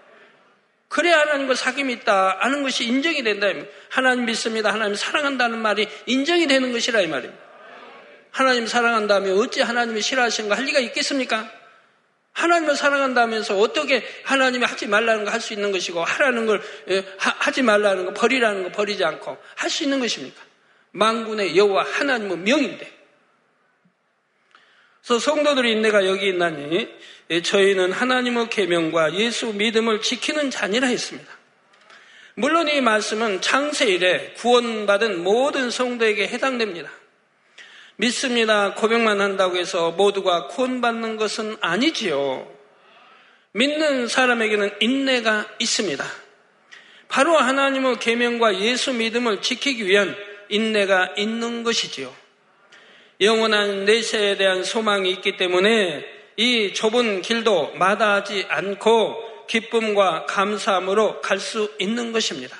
그래야 0.88 1.18
하나님과 1.20 1.54
사귐이 1.54 1.90
있다 1.90 2.38
하는 2.40 2.62
것이 2.62 2.84
인정이 2.84 3.22
된다. 3.22 3.48
하나님 3.88 4.26
믿습니다. 4.26 4.72
하나님 4.72 4.94
사랑한다는 4.94 5.58
말이 5.58 5.88
인정이 6.06 6.46
되는 6.46 6.72
것이라 6.72 7.00
이 7.00 7.06
말입니다. 7.08 7.42
하나님 8.30 8.66
사랑한다면 8.66 9.38
어찌 9.38 9.60
하나님이 9.62 10.00
싫어하시는가 10.02 10.56
할 10.56 10.64
리가 10.64 10.78
있겠습니까? 10.80 11.50
하나님을 12.32 12.74
사랑한다면서 12.76 13.56
어떻게 13.58 14.04
하나님이 14.24 14.64
하지 14.64 14.88
말라는 14.88 15.24
거 15.24 15.30
할 15.30 15.40
수 15.40 15.52
있는 15.52 15.70
것이고 15.72 16.02
하라는 16.02 16.46
걸 16.46 16.60
예, 16.90 17.04
하지 17.16 17.62
말라는 17.62 18.06
거 18.06 18.12
버리라는 18.14 18.64
거 18.64 18.72
버리지 18.72 19.04
않고 19.04 19.38
할 19.54 19.70
수 19.70 19.84
있는 19.84 20.00
것입니까? 20.00 20.42
망군의 20.94 21.56
여호와 21.56 21.84
하나님은 21.84 22.44
명인데. 22.44 22.92
그래서 25.02 25.18
성도들의 25.18 25.72
인내가 25.72 26.06
여기 26.06 26.28
있나니 26.28 26.88
예, 27.30 27.42
저희는 27.42 27.92
하나님의 27.92 28.48
계명과 28.48 29.14
예수 29.14 29.52
믿음을 29.52 30.00
지키는 30.00 30.50
자니라 30.50 30.88
했습니다. 30.88 31.30
물론 32.36 32.68
이 32.68 32.80
말씀은 32.80 33.40
창세일에 33.40 34.34
구원받은 34.38 35.22
모든 35.22 35.70
성도에게 35.70 36.28
해당됩니다. 36.28 36.90
믿습니다. 37.96 38.74
고백만 38.74 39.20
한다고 39.20 39.56
해서 39.56 39.90
모두가 39.92 40.48
구원받는 40.48 41.16
것은 41.16 41.56
아니지요. 41.60 42.50
믿는 43.52 44.08
사람에게는 44.08 44.76
인내가 44.80 45.46
있습니다. 45.58 46.04
바로 47.08 47.36
하나님의 47.36 47.98
계명과 48.00 48.60
예수 48.60 48.92
믿음을 48.92 49.42
지키기 49.42 49.86
위한 49.86 50.16
인내가 50.48 51.14
있는 51.16 51.62
것이지요. 51.62 52.14
영원한 53.20 53.84
내세에 53.84 54.36
대한 54.36 54.64
소망이 54.64 55.10
있기 55.10 55.36
때문에 55.36 56.04
이 56.36 56.72
좁은 56.72 57.22
길도 57.22 57.74
마다하지 57.74 58.46
않고 58.48 59.46
기쁨과 59.46 60.26
감사함으로 60.26 61.20
갈 61.20 61.38
수 61.38 61.72
있는 61.78 62.12
것입니다. 62.12 62.56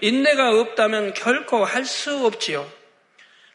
인내가 0.00 0.58
없다면 0.58 1.14
결코 1.14 1.64
할 1.64 1.84
수 1.84 2.24
없지요. 2.26 2.70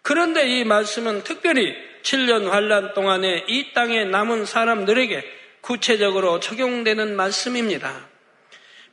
그런데 0.02 0.48
이 0.48 0.64
말씀은 0.64 1.24
특별히 1.24 1.76
7년 2.04 2.48
환란 2.48 2.94
동안에 2.94 3.46
이 3.48 3.74
땅에 3.74 4.06
남은 4.06 4.46
사람들에게 4.46 5.24
구체적으로 5.62 6.40
적용되는 6.40 7.16
말씀입니다. 7.16 8.08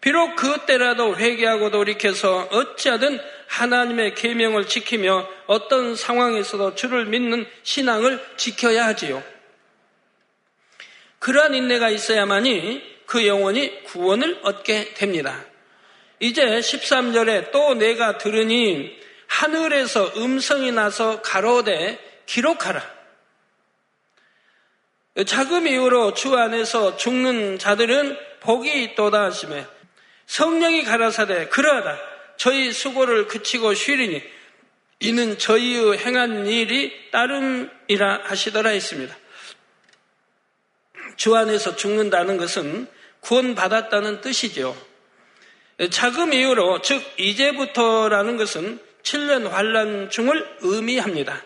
비록 0.01 0.35
그때라도 0.37 1.17
회개하고 1.17 1.71
돌이켜서 1.71 2.49
어찌하든 2.51 3.21
하나님의 3.47 4.15
계명을 4.15 4.67
지키며 4.67 5.29
어떤 5.47 5.97
상황에서도 5.97 6.75
주를 6.75 7.07
믿는 7.07 7.47
신앙을 7.63 8.25
지켜야 8.37 8.87
하지요. 8.87 9.23
그러한 11.19 11.55
인내가 11.55 11.89
있어야만이 11.91 12.83
그 13.07 13.27
영혼이 13.27 13.85
구원을 13.85 14.41
얻게 14.43 14.95
됩니다. 14.95 15.45
이제 16.21 16.45
13절에 16.45 17.51
또 17.51 17.75
내가 17.75 18.19
들으니 18.19 18.97
하늘에서 19.27 20.13
음성이 20.17 20.73
나서 20.73 21.23
가로되 21.23 21.99
기록하라. 22.27 22.95
자금 25.27 25.67
이후로 25.67 26.15
주 26.15 26.37
안에서 26.37 26.97
죽는 26.97 27.59
자들은 27.59 28.19
복이 28.41 28.83
있도다 28.85 29.23
하시며 29.23 29.65
성령이 30.27 30.85
가라사대 30.85 31.49
그러하다 31.49 32.14
저희 32.37 32.73
수고를 32.73 33.27
그치고 33.27 33.75
쉬리니 33.75 34.23
이는 35.01 35.39
저희의 35.39 35.99
행한 35.99 36.47
일이 36.47 37.11
따름이라 37.11 38.23
하시더라 38.25 38.71
했습니다. 38.71 39.17
주 41.17 41.37
안에서 41.37 41.77
죽는다는 41.77 42.37
것은 42.37 42.89
구원받았다는 43.21 44.21
뜻이죠. 44.21 44.77
자금 45.91 46.33
이후로 46.33 46.83
즉 46.83 47.03
이제부터라는 47.19 48.37
것은 48.37 48.79
7년 49.03 49.49
환란 49.49 50.11
중을 50.11 50.57
의미합니다. 50.61 51.43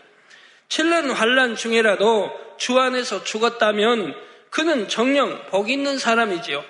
7년 0.68 1.12
환란 1.12 1.56
중이라도 1.56 2.30
주 2.58 2.78
안에서 2.78 3.24
죽었다면 3.24 4.14
그는 4.50 4.88
정령 4.88 5.46
복 5.50 5.70
있는 5.70 5.98
사람이지요. 5.98 6.64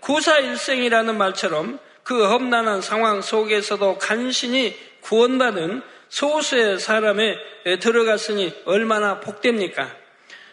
구사일생이라는 0.00 1.16
말처럼 1.16 1.78
그 2.02 2.28
험난한 2.28 2.82
상황 2.82 3.22
속에서도 3.22 3.98
간신히 3.98 4.76
구원받은 5.02 5.82
소수의 6.08 6.78
사람에 6.78 7.36
들어갔으니 7.80 8.52
얼마나 8.64 9.20
복됩니까? 9.20 9.96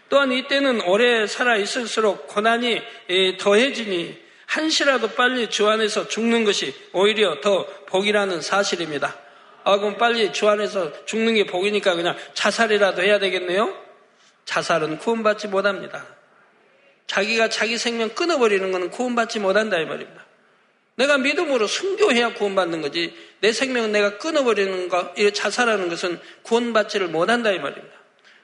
또한 0.10 0.32
이때는 0.32 0.82
오래 0.82 1.28
살아 1.28 1.56
있을수록 1.56 2.28
고난이 2.28 2.82
더해지니 3.40 4.30
한시라도 4.46 5.10
빨리 5.10 5.50
주 5.50 5.68
안에서 5.68 6.08
죽는 6.08 6.44
것이 6.44 6.74
오히려 6.94 7.40
더 7.42 7.68
복이라는 7.86 8.42
사실입니다. 8.42 9.16
아, 9.64 9.78
그럼 9.78 9.98
빨리 9.98 10.34
주 10.34 10.48
안에서 10.50 11.06
죽는 11.06 11.36
게 11.36 11.46
복이니까 11.46 11.94
그냥 11.94 12.18
자살이라도 12.34 13.04
해야 13.04 13.20
되겠네요? 13.20 13.76
자살은 14.46 14.98
구원받지 14.98 15.50
못합니다. 15.50 16.04
자기가 17.06 17.50
자기 17.50 17.78
생명 17.78 18.10
끊어버리는 18.10 18.72
것은 18.72 18.90
구원받지 18.90 19.40
못한다 19.40 19.78
이 19.78 19.86
말입니다. 19.86 20.26
내가 21.00 21.18
믿음으로 21.18 21.66
순교해야 21.66 22.34
구원받는 22.34 22.82
거지 22.82 23.16
내 23.40 23.54
생명은 23.54 23.94
내가 23.94 24.18
끊어버리는 24.18 24.90
거, 24.90 25.14
자살하는 25.34 25.88
것은 25.88 26.20
구원받지를 26.44 27.08
못한다 27.08 27.52
이 27.52 27.60
말입니다. 27.60 27.96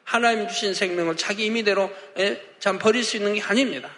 하나님 0.05 0.47
주신 0.47 0.73
생명을 0.73 1.17
자기 1.17 1.45
임의대로 1.45 1.93
예, 2.19 2.41
참 2.59 2.79
버릴 2.79 3.03
수 3.03 3.17
있는 3.17 3.33
게 3.33 3.41
아닙니다. 3.41 3.89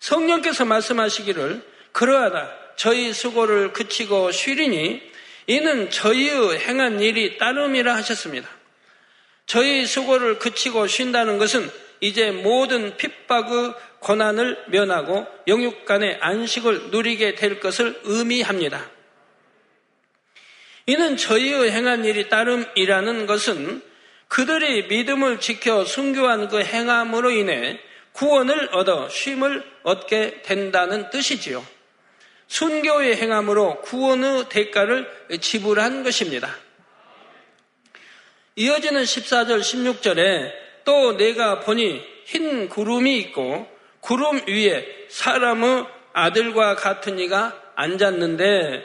성령께서 0.00 0.66
말씀하시기를 0.66 1.62
그러하다 1.92 2.52
저희 2.76 3.14
수고를 3.14 3.72
그치고 3.72 4.30
쉬리니 4.30 5.00
이는 5.46 5.90
저희의 5.90 6.58
행한 6.58 7.00
일이 7.00 7.38
따름이라 7.38 7.94
하셨습니다. 7.96 8.46
저희 9.46 9.86
수고를 9.86 10.38
그치고 10.38 10.86
쉰다는 10.86 11.38
것은 11.38 11.70
이제 12.00 12.30
모든 12.30 12.96
핍박의 12.98 13.74
고난을 14.02 14.64
면하고 14.68 15.26
영육 15.46 15.84
간의 15.84 16.18
안식을 16.20 16.90
누리게 16.90 17.34
될 17.34 17.60
것을 17.60 18.00
의미합니다. 18.04 18.90
이는 20.86 21.16
저희의 21.16 21.70
행한 21.70 22.04
일이 22.04 22.28
따름이라는 22.28 23.26
것은 23.26 23.82
그들이 24.28 24.88
믿음을 24.88 25.40
지켜 25.40 25.84
순교한 25.84 26.48
그 26.48 26.62
행함으로 26.62 27.30
인해 27.30 27.78
구원을 28.12 28.70
얻어 28.72 29.08
쉼을 29.08 29.62
얻게 29.84 30.42
된다는 30.42 31.10
뜻이지요. 31.10 31.64
순교의 32.48 33.16
행함으로 33.16 33.82
구원의 33.82 34.48
대가를 34.48 35.08
지불한 35.40 36.02
것입니다. 36.02 36.54
이어지는 38.56 39.02
14절, 39.04 39.60
16절에 39.60 40.52
또 40.84 41.16
내가 41.16 41.60
보니 41.60 42.02
흰 42.26 42.68
구름이 42.68 43.16
있고 43.18 43.66
구름 44.02 44.42
위에 44.48 45.06
사람의 45.08 45.86
아들과 46.12 46.74
같은 46.74 47.20
이가 47.20 47.56
앉았는데 47.76 48.82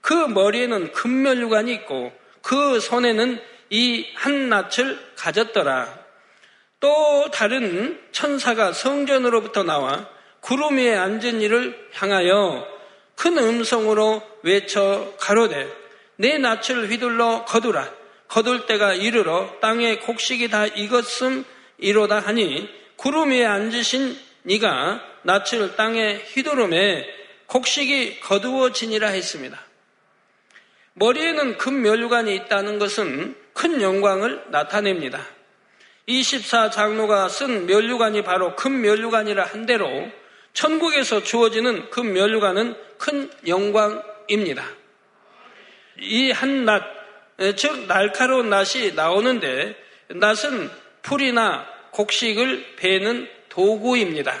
그 0.00 0.14
머리에는 0.14 0.92
금멸류관이 0.92 1.72
있고 1.74 2.12
그 2.40 2.78
손에는 2.78 3.40
이 3.70 4.06
한낯을 4.14 4.98
가졌더라. 5.16 5.98
또 6.78 7.30
다른 7.32 8.00
천사가 8.12 8.72
성전으로부터 8.72 9.64
나와 9.64 10.08
구름 10.40 10.78
위에 10.78 10.96
앉은 10.96 11.40
이를 11.42 11.88
향하여 11.92 12.66
큰 13.16 13.36
음성으로 13.38 14.22
외쳐 14.44 15.12
가로되 15.18 15.68
내 16.16 16.38
낯을 16.38 16.88
휘둘러 16.88 17.44
거두라 17.44 17.92
거둘 18.28 18.66
때가 18.66 18.94
이르러 18.94 19.52
땅에 19.60 19.96
곡식이 19.96 20.48
다 20.48 20.66
익었음 20.66 21.44
이로다 21.78 22.20
하니 22.20 22.70
구름 22.96 23.30
위에 23.30 23.44
앉으신 23.44 24.29
네가 24.50 25.00
낯을 25.22 25.76
땅에 25.76 26.14
휘두름에 26.32 27.06
곡식이 27.46 28.20
거두어지니라 28.20 29.08
했습니다. 29.08 29.60
머리에는 30.94 31.56
금멸관이 31.56 32.34
있다는 32.34 32.78
것은 32.80 33.36
큰 33.52 33.80
영광을 33.80 34.44
나타냅니다. 34.48 35.24
24 36.06 36.70
장로가 36.70 37.28
쓴 37.28 37.66
멸류관이 37.66 38.22
바로 38.22 38.56
금멸류관이라 38.56 39.44
한 39.44 39.66
대로 39.66 40.08
천국에서 40.52 41.22
주어지는 41.22 41.90
금멸류관은 41.90 42.74
큰 42.98 43.30
영광입니다. 43.46 44.64
이 46.00 46.32
한 46.32 46.64
낫, 46.64 46.82
즉 47.56 47.86
날카로운 47.86 48.50
낫이 48.50 48.94
나오는데 48.96 49.76
낫은 50.08 50.70
풀이나 51.02 51.66
곡식을 51.92 52.76
베는 52.76 53.28
도구입니다. 53.50 54.34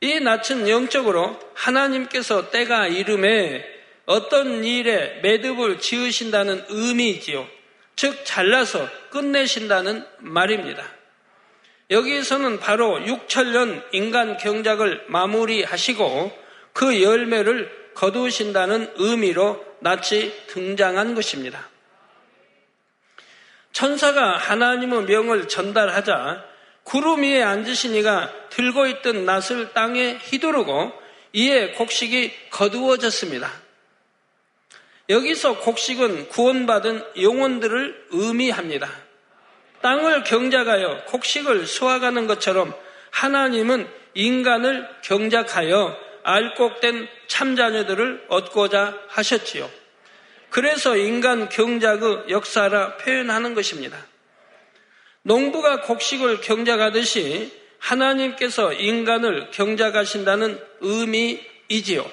이 0.00 0.18
낫은 0.18 0.68
영적으로 0.68 1.38
하나님께서 1.54 2.50
때가 2.50 2.88
이름에 2.88 3.64
어떤 4.06 4.64
일에 4.64 5.20
매듭을 5.22 5.78
지으신다는 5.78 6.64
의미이지요. 6.68 7.46
즉 7.94 8.24
잘라서 8.24 8.88
끝내신다는 9.10 10.04
말입니다. 10.18 10.82
여기에서는 11.90 12.60
바로 12.60 12.98
6천년 12.98 13.84
인간 13.92 14.36
경작을 14.36 15.04
마무리하시고 15.08 16.32
그 16.72 17.02
열매를 17.02 17.92
거두신다는 17.94 18.92
의미로 18.96 19.64
낯이 19.80 20.32
등장한 20.46 21.14
것입니다. 21.14 21.68
천사가 23.72 24.36
하나님의 24.36 25.04
명을 25.04 25.48
전달하자 25.48 26.49
구름 26.84 27.22
위에 27.22 27.42
앉으신 27.42 27.94
이가 27.94 28.32
들고 28.50 28.86
있던 28.86 29.24
낫을 29.24 29.72
땅에 29.74 30.14
휘두르고 30.14 30.92
이에 31.32 31.72
곡식이 31.72 32.32
거두어졌습니다. 32.50 33.50
여기서 35.08 35.58
곡식은 35.58 36.28
구원받은 36.28 37.04
영혼들을 37.20 38.06
의미합니다. 38.10 38.88
땅을 39.82 40.24
경작하여 40.24 41.04
곡식을 41.06 41.66
수확하는 41.66 42.26
것처럼 42.26 42.74
하나님은 43.10 43.88
인간을 44.14 44.88
경작하여 45.02 45.96
알곡된 46.22 47.08
참자녀들을 47.26 48.26
얻고자 48.28 48.98
하셨지요. 49.08 49.70
그래서 50.50 50.96
인간 50.96 51.48
경작의 51.48 52.24
역사라 52.28 52.96
표현하는 52.98 53.54
것입니다. 53.54 53.96
농부가 55.22 55.80
곡식을 55.82 56.40
경작하듯이 56.40 57.52
하나님께서 57.78 58.72
인간을 58.72 59.50
경작하신다는 59.50 60.60
의미이지요. 60.80 62.10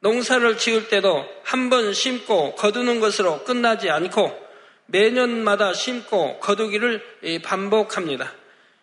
농사를 0.00 0.58
지을 0.58 0.88
때도 0.88 1.26
한 1.42 1.70
번 1.70 1.92
심고 1.92 2.54
거두는 2.54 3.00
것으로 3.00 3.42
끝나지 3.44 3.90
않고 3.90 4.46
매년마다 4.86 5.72
심고 5.72 6.38
거두기를 6.38 7.02
반복합니다. 7.42 8.32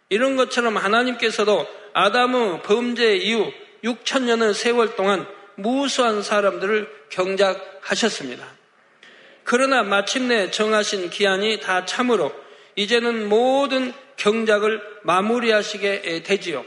이런 0.10 0.36
것처럼 0.36 0.76
하나님께서도 0.78 1.66
아담의 1.94 2.62
범죄 2.64 3.16
이후 3.16 3.52
6천년의 3.84 4.54
세월 4.54 4.96
동안 4.96 5.26
무수한 5.56 6.24
사람들을 6.24 6.90
경작하셨습니다. 7.10 8.46
그러나 9.44 9.84
마침내 9.84 10.52
정하신 10.52 11.10
기한이 11.10 11.60
다 11.60 11.86
참으로 11.86 12.34
이제는 12.76 13.30
모든 13.30 13.94
경작을 14.18 14.82
마무리하시게 15.04 16.24
되지요. 16.24 16.66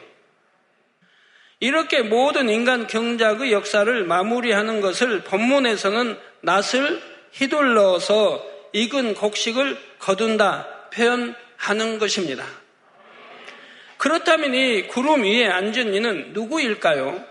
이렇게 1.59 2.03
모든 2.03 2.51
인간 2.51 2.87
경작의 2.87 3.53
역사를 3.53 4.05
마무리하는 4.05 4.81
것을 4.81 5.25
본문에서는 5.25 6.19
낫을 6.43 7.03
휘둘러서 7.33 8.45
익은 8.73 9.15
곡식을 9.15 9.79
거둔다 9.99 10.89
표현하는 10.91 11.99
것입니다. 11.99 12.45
그렇다면 13.97 14.55
이 14.55 14.87
구름 14.89 15.23
위에 15.23 15.47
앉은 15.47 15.95
이는 15.95 16.33
누구일까요? 16.35 17.25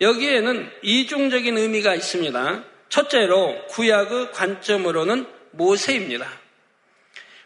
여기에는 0.00 0.70
이중적인 0.82 1.58
의미가 1.58 1.94
있습니다. 1.94 2.64
첫째로 2.88 3.66
구약의 3.68 4.32
관점으로는 4.32 5.26
모세입니다. 5.52 6.43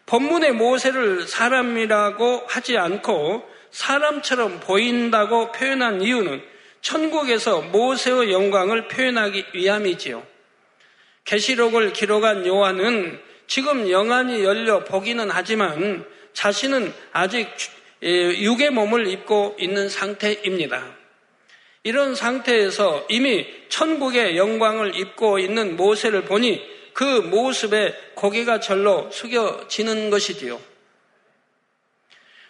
본문의 0.08 0.52
모세를 0.52 1.26
사람이라고 1.26 2.44
하지 2.48 2.78
않고 2.78 3.42
사람처럼 3.70 4.60
보인다고 4.60 5.52
표현한 5.52 6.00
이유는 6.00 6.42
천국에서 6.80 7.60
모세의 7.60 8.32
영광을 8.32 8.88
표현하기 8.88 9.44
위함이지요. 9.52 10.26
계시록을 11.24 11.92
기록한 11.92 12.46
요한은 12.46 13.20
지금 13.46 13.90
영안이 13.90 14.42
열려 14.44 14.82
보기는 14.84 15.28
하지만 15.30 16.06
자신은 16.32 16.92
아직 17.12 17.46
육의 18.02 18.70
몸을 18.70 19.08
입고 19.08 19.56
있는 19.58 19.90
상태입니다. 19.90 20.96
이런 21.82 22.14
상태에서 22.14 23.04
이미 23.10 23.46
천국의 23.68 24.38
영광을 24.38 24.98
입고 24.98 25.38
있는 25.38 25.76
모세를 25.76 26.22
보니 26.22 26.77
그 26.98 27.04
모습에 27.04 27.94
고개가 28.16 28.58
절로 28.58 29.08
숙여지는 29.12 30.11
것이지요. 30.11 30.61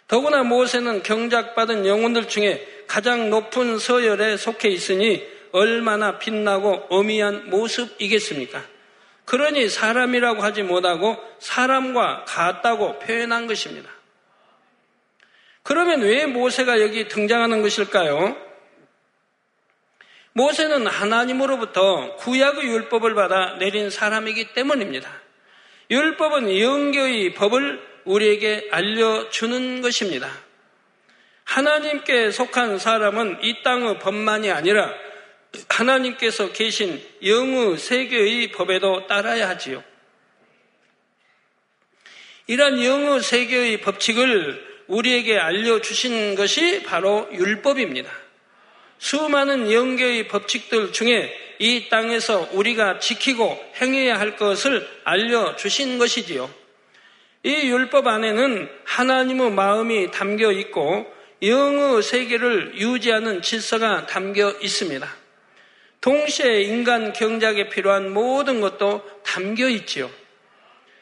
더구나 0.07 0.41
모세는 0.41 1.03
경작받은 1.03 1.85
영혼들 1.85 2.27
중에 2.27 2.85
가장 2.87 3.29
높은 3.29 3.77
서열에 3.77 4.37
속해 4.37 4.69
있으니 4.69 5.23
얼마나 5.51 6.17
빛나고 6.17 6.87
어미한 6.89 7.51
모습이겠습니까? 7.51 8.63
그러니 9.25 9.69
사람이라고 9.69 10.41
하지 10.41 10.63
못하고 10.63 11.17
사람과 11.37 12.25
같다고 12.25 12.97
표현한 12.97 13.45
것입니다. 13.45 13.91
그러면 15.61 16.01
왜 16.01 16.25
모세가 16.25 16.81
여기 16.81 17.07
등장하는 17.07 17.61
것일까요? 17.61 18.35
모세는 20.33 20.87
하나님으로부터 20.87 22.15
구약의 22.17 22.65
율법을 22.65 23.15
받아 23.15 23.57
내린 23.57 23.89
사람이기 23.89 24.53
때문입니다. 24.53 25.09
율법은 25.91 26.59
영교의 26.59 27.33
법을 27.33 27.81
우리에게 28.05 28.69
알려주는 28.71 29.81
것입니다. 29.81 30.29
하나님께 31.43 32.31
속한 32.31 32.77
사람은 32.77 33.39
이 33.43 33.63
땅의 33.63 33.99
법만이 33.99 34.51
아니라 34.51 34.93
하나님께서 35.67 36.51
계신 36.51 37.01
영의 37.25 37.77
세계의 37.77 38.51
법에도 38.51 39.07
따라야 39.07 39.49
하지요. 39.49 39.83
이러한 42.45 42.83
영의 42.83 43.21
세계의 43.21 43.81
법칙을 43.81 44.83
우리에게 44.87 45.37
알려주신 45.37 46.35
것이 46.35 46.83
바로 46.83 47.27
율법입니다. 47.31 48.11
수많은 48.99 49.71
영계의 49.71 50.27
법칙들 50.27 50.91
중에 50.91 51.33
이 51.57 51.89
땅에서 51.89 52.49
우리가 52.51 52.99
지키고 52.99 53.57
행해야 53.81 54.19
할 54.19 54.35
것을 54.35 54.87
알려주신 55.03 55.97
것이지요. 55.97 56.49
이 57.43 57.69
율법 57.69 58.07
안에는 58.07 58.69
하나님의 58.83 59.51
마음이 59.51 60.11
담겨 60.11 60.51
있고 60.51 61.11
영의 61.41 62.03
세계를 62.03 62.73
유지하는 62.75 63.41
질서가 63.41 64.05
담겨 64.05 64.51
있습니다. 64.61 65.07
동시에 66.01 66.61
인간 66.61 67.13
경작에 67.13 67.69
필요한 67.69 68.13
모든 68.13 68.61
것도 68.61 69.03
담겨 69.23 69.67
있지요. 69.69 70.09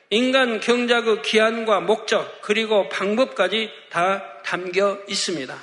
인간 0.09 0.59
경작의 0.59 1.21
기한과 1.21 1.81
목적 1.81 2.41
그리고 2.41 2.87
방법까지 2.89 3.69
다 3.89 4.41
담겨 4.43 4.99
있습니다. 5.07 5.55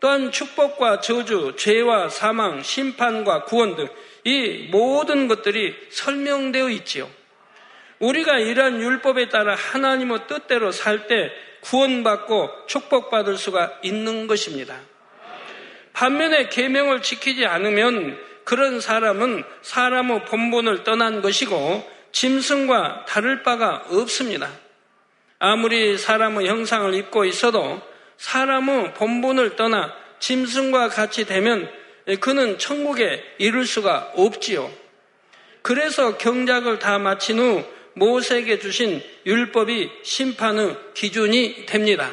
또한 0.00 0.32
축복과 0.32 1.00
저주, 1.00 1.54
죄와 1.56 2.08
사망, 2.08 2.62
심판과 2.62 3.44
구원 3.44 3.76
등 3.76 3.88
이 4.24 4.68
모든 4.70 5.28
것들이 5.28 5.74
설명되어 5.90 6.68
있지요. 6.70 7.08
우리가 7.98 8.38
이러한 8.38 8.80
율법에 8.80 9.28
따라 9.28 9.54
하나님의 9.54 10.26
뜻대로 10.26 10.72
살 10.72 11.06
때 11.06 11.30
구원받고 11.60 12.66
축복받을 12.66 13.36
수가 13.36 13.80
있는 13.82 14.26
것입니다. 14.26 14.76
반면에 15.92 16.48
계명을 16.48 17.02
지키지 17.02 17.44
않으면 17.44 18.18
그런 18.44 18.80
사람은 18.80 19.44
사람의 19.60 20.24
본분을 20.24 20.84
떠난 20.84 21.20
것이고 21.20 21.88
짐승과 22.12 23.04
다를 23.06 23.42
바가 23.42 23.84
없습니다. 23.90 24.50
아무리 25.38 25.98
사람의 25.98 26.48
형상을 26.48 26.94
입고 26.94 27.26
있어도 27.26 27.82
사람의 28.20 28.94
본분을 28.94 29.56
떠나 29.56 29.94
짐승과 30.18 30.90
같이 30.90 31.24
되면 31.24 31.70
그는 32.20 32.58
천국에 32.58 33.22
이룰 33.38 33.66
수가 33.66 34.12
없지요. 34.14 34.70
그래서 35.62 36.18
경작을 36.18 36.78
다 36.78 36.98
마친 36.98 37.38
후 37.38 37.64
모세에게 37.94 38.58
주신 38.58 39.02
율법이 39.24 39.90
심판의 40.02 40.76
기준이 40.94 41.64
됩니다. 41.64 42.10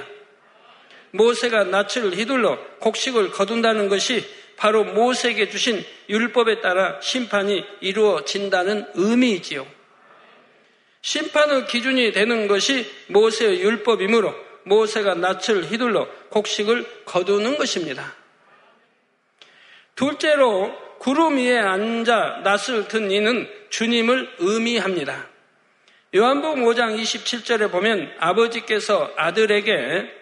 모세가 1.11 1.65
낯을 1.65 2.15
휘둘러 2.15 2.57
곡식을 2.79 3.31
거둔다는 3.31 3.89
것이 3.89 4.25
바로 4.55 4.85
모세에게 4.85 5.49
주신 5.49 5.83
율법에 6.09 6.61
따라 6.61 6.99
심판이 7.01 7.65
이루어진다는 7.81 8.87
의미이지요. 8.93 9.67
심판의 11.01 11.67
기준이 11.67 12.13
되는 12.13 12.47
것이 12.47 12.89
모세의 13.07 13.61
율법이므로 13.61 14.46
모세가 14.67 15.15
낯을 15.15 15.65
휘둘러 15.69 16.07
곡식을 16.29 17.03
거두는 17.05 17.57
것입니다. 17.57 18.13
둘째로 19.95 20.75
구름 20.99 21.37
위에 21.37 21.57
앉아 21.57 22.41
낯을 22.43 22.87
든 22.87 23.11
이는 23.11 23.49
주님을 23.69 24.35
의미합니다. 24.39 25.27
요한복음 26.15 26.63
5장 26.63 26.99
27절에 26.99 27.71
보면 27.71 28.13
아버지께서 28.19 29.11
아들에게 29.17 30.17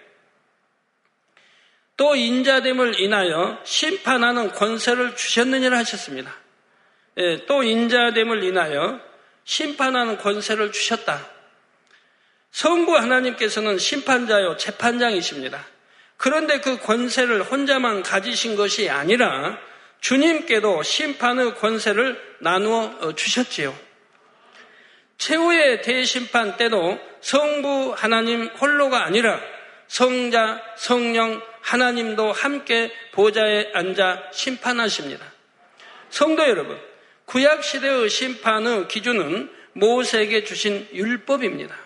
또 1.98 2.16
인자됨을 2.16 3.00
인하여 3.00 3.60
심판하는 3.64 4.52
권세를 4.52 5.16
주셨느니라 5.16 5.78
하셨습니다. 5.78 6.36
예, 7.18 7.46
또 7.46 7.64
인자됨을 7.64 8.44
인하여 8.44 9.00
심판하는 9.46 10.18
권세를 10.18 10.72
주셨다. 10.72 11.35
성부 12.56 12.96
하나님께서는 12.96 13.78
심판자요 13.78 14.56
재판장이십니다. 14.56 15.68
그런데 16.16 16.62
그 16.62 16.78
권세를 16.78 17.44
혼자만 17.44 18.02
가지신 18.02 18.56
것이 18.56 18.90
아니라 18.90 19.60
주님께도 20.00 20.82
심판의 20.82 21.56
권세를 21.56 22.18
나누어 22.40 23.14
주셨지요. 23.14 23.78
최후의 25.18 25.82
대심판 25.82 26.56
때도 26.56 26.98
성부 27.20 27.94
하나님 27.98 28.48
홀로가 28.48 29.04
아니라 29.04 29.42
성자, 29.90 30.62
성령, 30.78 31.42
하나님도 31.60 32.32
함께 32.32 32.90
보좌에 33.12 33.72
앉아 33.74 34.30
심판하십니다. 34.32 35.26
성도 36.10 36.48
여러분, 36.48 36.80
구약 37.26 37.66
시대의 37.66 38.10
심판의 38.10 38.88
기준은 38.88 39.52
모세에게 39.74 40.46
주신 40.46 40.88
율법입니다. 40.94 41.85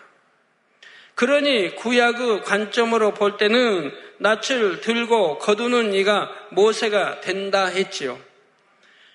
그러니 1.20 1.74
구약의 1.76 2.44
관점으로 2.44 3.12
볼 3.12 3.36
때는 3.36 3.92
낯을 4.20 4.80
들고 4.80 5.36
거두는 5.36 5.92
이가 5.92 6.30
모세가 6.48 7.20
된다 7.20 7.66
했지요. 7.66 8.18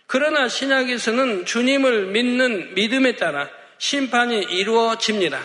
그러나 0.06 0.48
신약에서는 0.48 1.46
주님을 1.46 2.06
믿는 2.06 2.76
믿음에 2.76 3.16
따라 3.16 3.50
심판이 3.80 4.38
이루어집니다. 4.38 5.42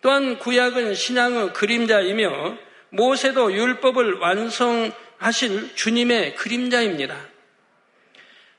또한 0.00 0.38
구약은 0.38 0.96
신앙의 0.96 1.52
그림자이며 1.52 2.58
모세도 2.90 3.52
율법을 3.52 4.14
완성하실 4.14 5.76
주님의 5.76 6.34
그림자입니다. 6.34 7.16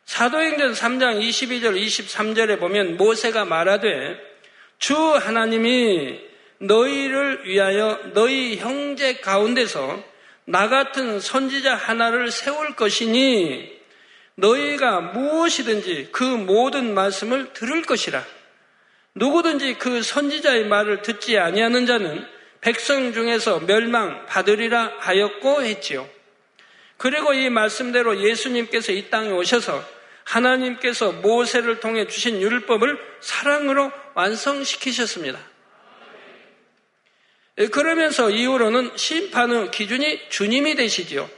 사도행전 0.05 0.71
3장 0.71 1.19
22절 1.19 1.85
23절에 1.85 2.61
보면 2.61 2.95
모세가 2.95 3.43
말하되 3.43 4.17
주 4.77 4.95
하나님이 4.95 6.28
너희를 6.59 7.45
위하여 7.45 7.99
너희 8.13 8.57
형제 8.57 9.15
가운데서 9.15 10.03
나 10.45 10.67
같은 10.67 11.19
선지자 11.19 11.75
하나를 11.75 12.31
세울 12.31 12.75
것이니 12.75 13.79
너희가 14.35 15.01
무엇이든지 15.01 16.09
그 16.11 16.23
모든 16.23 16.93
말씀을 16.93 17.53
들을 17.53 17.81
것이라. 17.83 18.23
누구든지 19.15 19.75
그 19.75 20.01
선지자의 20.01 20.65
말을 20.65 21.01
듣지 21.01 21.37
아니하는 21.37 21.85
자는 21.85 22.25
백성 22.61 23.13
중에서 23.13 23.61
멸망 23.61 24.25
받으리라 24.25 24.93
하였고 24.97 25.63
했지요. 25.63 26.09
그리고 26.97 27.33
이 27.33 27.49
말씀대로 27.49 28.21
예수님께서 28.21 28.91
이 28.91 29.09
땅에 29.09 29.29
오셔서 29.29 29.83
하나님께서 30.25 31.11
모세를 31.13 31.79
통해 31.79 32.07
주신 32.07 32.41
율법을 32.41 32.99
사랑으로 33.21 33.91
완성시키셨습니다. 34.13 35.39
예, 37.59 37.67
그러면서 37.67 38.29
이후로는 38.29 38.91
심판의 38.95 39.71
기준이 39.71 40.29
주님이 40.29 40.75
되시지요. 40.75 41.29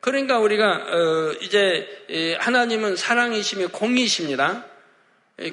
그러니까 0.00 0.38
우리가 0.40 0.66
어, 0.66 1.32
이제 1.40 2.36
하나님은 2.40 2.96
사랑이시며 2.96 3.68
공이십니다. 3.68 4.66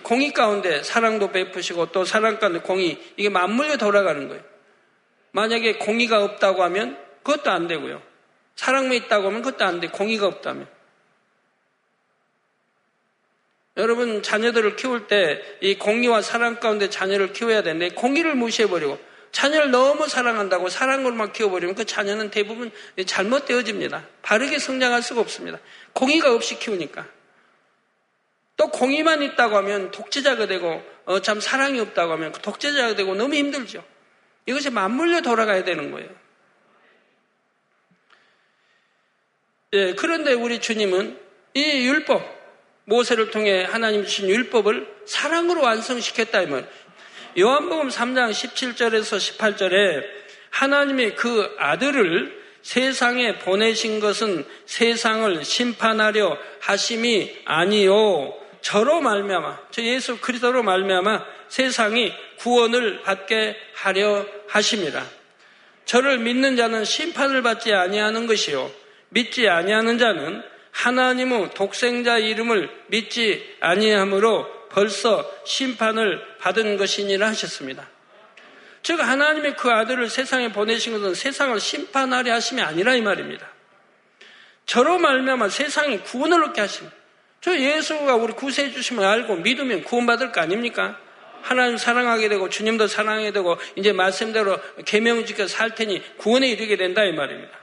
공의 0.04 0.34
가운데 0.34 0.84
사랑도 0.84 1.32
베푸시고 1.32 1.92
또 1.92 2.04
사랑 2.04 2.40
가운데 2.40 2.60
공의 2.60 3.00
이게 3.16 3.30
맞물려 3.30 3.78
돌아가는 3.78 4.28
거예요. 4.28 4.44
만약에 5.32 5.74
공의가 5.74 6.24
없다고 6.24 6.64
하면 6.64 6.98
그것도 7.24 7.52
안 7.52 7.68
되고요. 7.68 8.02
사랑만 8.56 8.94
있다고 8.94 9.28
하면 9.28 9.42
그것도 9.44 9.64
안 9.66 9.80
돼. 9.80 9.88
공의가 9.88 10.26
없다면. 10.26 10.68
여러분 13.78 14.22
자녀들을 14.24 14.76
키울 14.76 15.08
때 15.08 15.42
이 15.62 15.76
공의와 15.76 16.22
사랑 16.22 16.60
가운데 16.60 16.90
자녀를 16.90 17.34
키워야 17.34 17.64
되는데 17.64 17.90
공의를 17.90 18.36
무시해버리고 18.36 19.09
자녀를 19.32 19.72
너무 19.72 20.08
사랑한다고 20.08 20.70
사랑으로만 20.70 21.34
키워버리면 21.34 21.76
그 21.76 21.86
자녀는 21.86 22.32
대부분 22.32 22.72
잘못되어집니다. 23.06 24.08
바르게 24.22 24.60
성장할 24.60 25.02
수가 25.02 25.22
없습니다. 25.22 25.60
공의가 25.94 26.34
없이 26.34 26.58
키우니까. 26.58 27.08
또 28.58 28.70
공의만 28.70 29.22
있다고 29.22 29.56
하면 29.58 29.92
독재자가 29.92 30.48
되고 30.48 30.84
어, 31.06 31.22
참 31.22 31.40
사랑이 31.40 31.80
없다고 31.80 32.12
하면 32.14 32.32
그 32.32 32.42
독재자가 32.42 32.96
되고 32.96 33.16
너무 33.16 33.36
힘들죠. 33.36 33.84
이것이 34.46 34.70
맞물려 34.70 35.22
돌아가야 35.22 35.64
되는 35.64 35.92
거예요. 35.92 36.10
예, 39.74 39.94
그런데 39.94 40.34
우리 40.34 40.60
주님은 40.60 41.20
이 41.54 41.88
율법, 41.88 42.24
모세를 42.86 43.30
통해 43.30 43.64
하나님 43.64 44.04
주신 44.04 44.28
율법을 44.28 45.04
사랑으로 45.06 45.62
완성시켰다 45.62 46.42
이 46.42 46.48
말. 46.48 46.68
요한복음 47.38 47.90
3장 47.90 48.32
17절에서 48.32 49.38
18절에 49.38 50.04
하나님이 50.50 51.12
그 51.12 51.56
아들을 51.58 52.40
세상에 52.62 53.38
보내신 53.40 54.00
것은 54.00 54.46
세상을 54.66 55.44
심판하려 55.46 56.38
하심이 56.60 57.42
아니요 57.46 58.34
저로 58.62 59.02
말미암아 59.02 59.60
저 59.72 59.82
예수 59.84 60.20
그리스도로 60.20 60.64
말미암아 60.64 61.24
세상이 61.48 62.14
구원을 62.38 63.02
받게 63.02 63.56
하려 63.74 64.26
하심이라. 64.48 65.04
저를 65.86 66.20
믿는 66.20 66.56
자는 66.56 66.86
심판을 66.86 67.42
받지 67.42 67.74
아니하는 67.74 68.28
것이요 68.28 68.72
믿지 69.10 69.48
아니하는 69.50 69.98
자는 69.98 70.44
하나님의 70.72 71.52
독생자 71.56 72.18
이름을 72.18 72.70
믿지 72.88 73.56
아니하므로 73.60 74.59
벌써 74.72 75.30
심판을 75.46 76.22
받은 76.40 76.78
것이니라 76.78 77.28
하셨습니다. 77.30 77.88
즉 78.82 79.00
하나님의 79.00 79.56
그 79.56 79.70
아들을 79.70 80.10
세상에 80.10 80.52
보내신 80.52 80.94
것은 80.94 81.14
세상을 81.14 81.60
심판하려 81.60 82.34
하심이 82.34 82.62
아니라 82.62 82.96
이 82.96 83.02
말입니다. 83.02 83.48
저로 84.66 85.00
말미암아 85.00 85.50
세상이 85.50 86.02
구원을 86.02 86.44
얻게 86.44 86.62
하십니다. 86.62 86.96
저 87.42 87.58
예수가 87.58 88.16
우리 88.16 88.34
구세해 88.34 88.72
주심을 88.72 89.04
알고 89.04 89.38
믿으면 89.38 89.84
구원받을 89.84 90.32
거 90.32 90.42
아닙니까? 90.42 90.98
하나님 91.42 91.78
사랑하게 91.78 92.30
되고 92.30 92.50
주님도 92.50 92.88
사랑하게 92.88 93.32
되고 93.32 93.58
이제 93.76 93.94
말씀대로 93.94 94.60
계명 94.86 95.26
지켜 95.26 95.48
살 95.48 95.74
테니 95.74 96.18
구원에 96.18 96.50
이르게 96.50 96.76
된다 96.76 97.04
이 97.04 97.14
말입니다. 97.14 97.58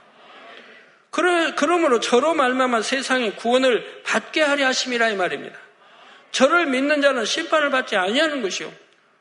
그러, 1.11 1.55
그러므로 1.55 1.99
저로 1.99 2.33
말미암아 2.33 2.81
세상이 2.81 3.35
구원을 3.35 4.01
받게 4.03 4.41
하려 4.41 4.67
하심이라 4.67 5.09
이 5.09 5.15
말입니다. 5.15 5.57
저를 6.31 6.67
믿는 6.67 7.01
자는 7.01 7.25
심판을 7.25 7.69
받지 7.69 7.95
아니하는 7.95 8.41
것이요. 8.41 8.71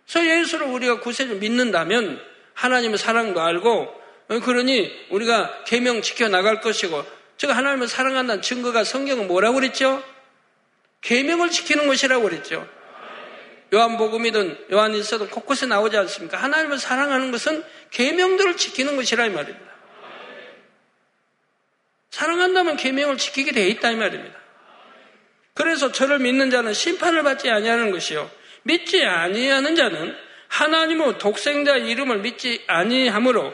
그래서 0.06 0.26
예수를 0.28 0.66
우리가 0.66 1.00
구세주 1.00 1.36
믿는다면 1.36 2.20
하나님의 2.54 2.98
사랑도 2.98 3.40
알고 3.40 4.02
그러니 4.42 5.06
우리가 5.10 5.64
계명 5.64 6.02
지켜 6.02 6.28
나갈 6.28 6.60
것이고 6.60 7.04
즉 7.36 7.50
하나님을 7.50 7.88
사랑한다는 7.88 8.42
증거가 8.42 8.82
성경은 8.84 9.28
뭐라고 9.28 9.56
그랬죠? 9.56 10.02
계명을 11.02 11.50
지키는 11.50 11.86
것이라고 11.86 12.24
그랬죠. 12.24 12.66
요한복음이든 13.74 14.66
요한일서든 14.72 15.28
곳곳에 15.28 15.66
나오지 15.66 15.96
않습니까? 15.96 16.36
하나님을 16.38 16.78
사랑하는 16.78 17.30
것은 17.30 17.64
계명들을 17.90 18.56
지키는 18.56 18.96
것이라 18.96 19.26
이 19.26 19.30
말입니다. 19.30 19.66
사랑한다면 22.10 22.76
계명을 22.76 23.18
지키게 23.18 23.52
돼 23.52 23.68
있다 23.68 23.90
이 23.90 23.96
말입니다. 23.96 24.38
그래서 25.76 25.92
저를 25.92 26.20
믿는 26.20 26.50
자는 26.50 26.72
심판을 26.72 27.22
받지 27.22 27.50
아니하는 27.50 27.90
것이요 27.90 28.30
믿지 28.62 29.04
아니하는 29.04 29.76
자는 29.76 30.16
하나님의 30.48 31.18
독생자 31.18 31.76
이름을 31.76 32.20
믿지 32.20 32.64
아니하므로 32.66 33.52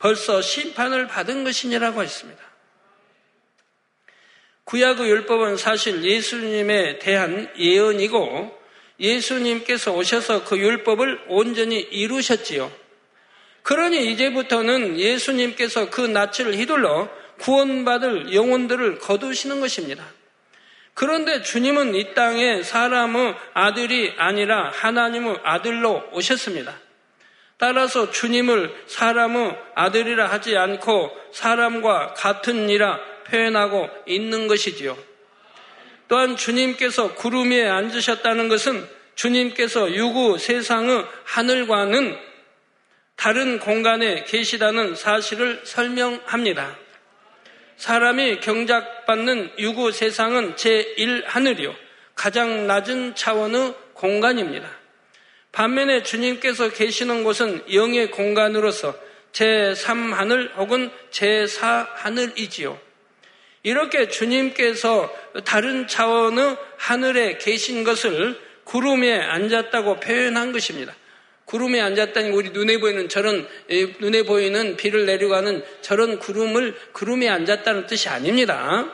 벌써 0.00 0.42
심판을 0.42 1.06
받은 1.06 1.44
것이니라고 1.44 2.02
했습니다. 2.02 2.42
구약의 4.64 5.08
율법은 5.08 5.56
사실 5.56 6.02
예수님에 6.02 6.98
대한 6.98 7.48
예언이고 7.56 8.60
예수님께서 8.98 9.92
오셔서 9.92 10.42
그 10.42 10.58
율법을 10.58 11.26
온전히 11.28 11.78
이루셨지요. 11.78 12.72
그러니 13.62 14.10
이제부터는 14.10 14.98
예수님께서 14.98 15.90
그 15.90 16.00
낯을 16.00 16.56
휘둘러 16.56 17.08
구원받을 17.38 18.34
영혼들을 18.34 18.98
거두시는 18.98 19.60
것입니다. 19.60 20.04
그런데 20.94 21.42
주님은 21.42 21.94
이 21.94 22.14
땅에 22.14 22.62
사람의 22.62 23.34
아들이 23.54 24.14
아니라 24.18 24.70
하나님의 24.74 25.40
아들로 25.42 26.04
오셨습니다. 26.12 26.78
따라서 27.56 28.10
주님을 28.10 28.74
사람의 28.86 29.56
아들이라 29.74 30.26
하지 30.26 30.56
않고 30.56 31.10
사람과 31.32 32.14
같은 32.14 32.68
이라 32.68 32.98
표현하고 33.28 33.88
있는 34.06 34.48
것이지요. 34.48 34.98
또한 36.08 36.36
주님께서 36.36 37.14
구름 37.14 37.52
위에 37.52 37.66
앉으셨다는 37.68 38.48
것은 38.48 38.86
주님께서 39.14 39.92
유구 39.92 40.36
세상의 40.38 41.06
하늘과는 41.24 42.18
다른 43.16 43.60
공간에 43.60 44.24
계시다는 44.24 44.94
사실을 44.96 45.62
설명합니다. 45.64 46.81
사람이 47.82 48.38
경작받는 48.38 49.54
유구 49.58 49.90
세상은 49.90 50.54
제1하늘이요. 50.54 51.74
가장 52.14 52.68
낮은 52.68 53.16
차원의 53.16 53.74
공간입니다. 53.94 54.70
반면에 55.50 56.04
주님께서 56.04 56.68
계시는 56.68 57.24
곳은 57.24 57.64
영의 57.74 58.12
공간으로서 58.12 58.94
제3하늘 59.32 60.54
혹은 60.58 60.92
제4하늘이지요. 61.10 62.78
이렇게 63.64 64.06
주님께서 64.06 65.12
다른 65.44 65.88
차원의 65.88 66.56
하늘에 66.76 67.38
계신 67.38 67.82
것을 67.82 68.40
구름에 68.62 69.12
앉았다고 69.12 69.98
표현한 69.98 70.52
것입니다. 70.52 70.94
구름에 71.52 71.82
앉았다니 71.82 72.30
우리 72.30 72.48
눈에 72.48 72.78
보이는 72.78 73.10
저런 73.10 73.46
눈에 74.00 74.22
보이는 74.22 74.74
비를 74.78 75.04
내려가는 75.04 75.62
저런 75.82 76.18
구름을 76.18 76.74
구름에 76.92 77.28
앉았다는 77.28 77.86
뜻이 77.86 78.08
아닙니다. 78.08 78.86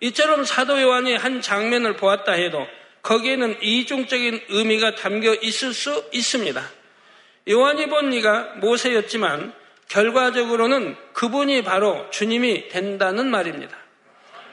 이처럼 0.00 0.44
사도 0.44 0.82
요한이 0.82 1.14
한 1.14 1.40
장면을 1.40 1.94
보았다 1.94 2.32
해도 2.32 2.66
거기에는 3.02 3.62
이중적인 3.62 4.40
의미가 4.48 4.96
담겨 4.96 5.32
있을 5.34 5.72
수 5.72 6.04
있습니다. 6.12 6.60
요한이 7.48 7.88
본 7.88 8.12
이가 8.12 8.54
모세였지만 8.56 9.52
결과적으로는 9.86 10.96
그분이 11.12 11.62
바로 11.62 12.10
주님이 12.10 12.68
된다는 12.68 13.30
말입니다. 13.30 13.76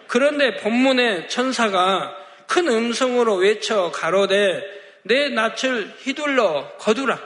그런데 0.05 0.57
본문의 0.57 1.29
천사가 1.29 2.15
큰 2.45 2.67
음성으로 2.67 3.37
외쳐 3.37 3.91
가로되 3.91 4.77
내 5.07 5.29
낯을 5.29 5.95
휘둘러 5.99 6.77
거두라. 6.77 7.19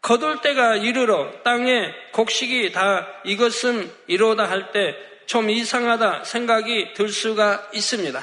거둘 0.00 0.40
때가 0.40 0.76
이르러 0.76 1.30
땅에 1.42 1.92
곡식이 2.12 2.72
다 2.72 3.06
이것은 3.24 3.90
이로다 4.06 4.48
할 4.48 4.72
때 4.72 5.08
좀 5.28 5.50
이상하다 5.50 6.24
생각이 6.24 6.94
들 6.94 7.10
수가 7.10 7.68
있습니다. 7.74 8.20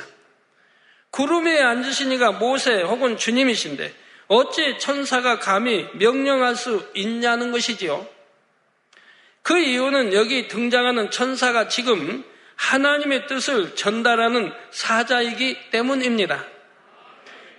구름 1.11 1.47
에 1.47 1.61
앉으시니가 1.61 2.31
모세 2.33 2.81
혹은 2.81 3.15
주님이신데 3.15 3.93
어찌 4.27 4.79
천사가 4.79 5.37
감히 5.37 5.87
명령할 5.93 6.55
수 6.55 6.89
있냐는 6.95 7.51
것이지요. 7.51 8.07
그 9.43 9.59
이유는 9.59 10.13
여기 10.13 10.47
등장하는 10.47 11.11
천사가 11.11 11.67
지금 11.67 12.25
하나님의 12.55 13.27
뜻을 13.27 13.75
전달하는 13.75 14.51
사자이기 14.71 15.69
때문입니다. 15.69 16.43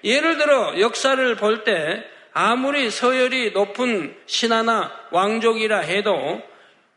예를 0.07 0.38
들어 0.38 0.81
역사를 0.81 1.35
볼 1.35 1.64
때 1.64 2.05
아무리 2.33 2.90
서열이 2.90 3.51
높은 3.53 4.14
신하나 4.27 4.92
왕족이라 5.11 5.81
해도 5.81 6.42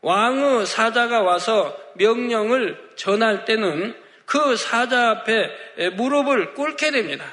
왕의 0.02 0.66
사자가 0.66 1.22
와서 1.22 1.76
명령을 1.94 2.90
전할 2.96 3.44
때는 3.44 3.94
그 4.26 4.56
사자 4.56 5.10
앞에 5.10 5.90
무릎을 5.94 6.54
꿇게 6.54 6.90
됩니다. 6.90 7.24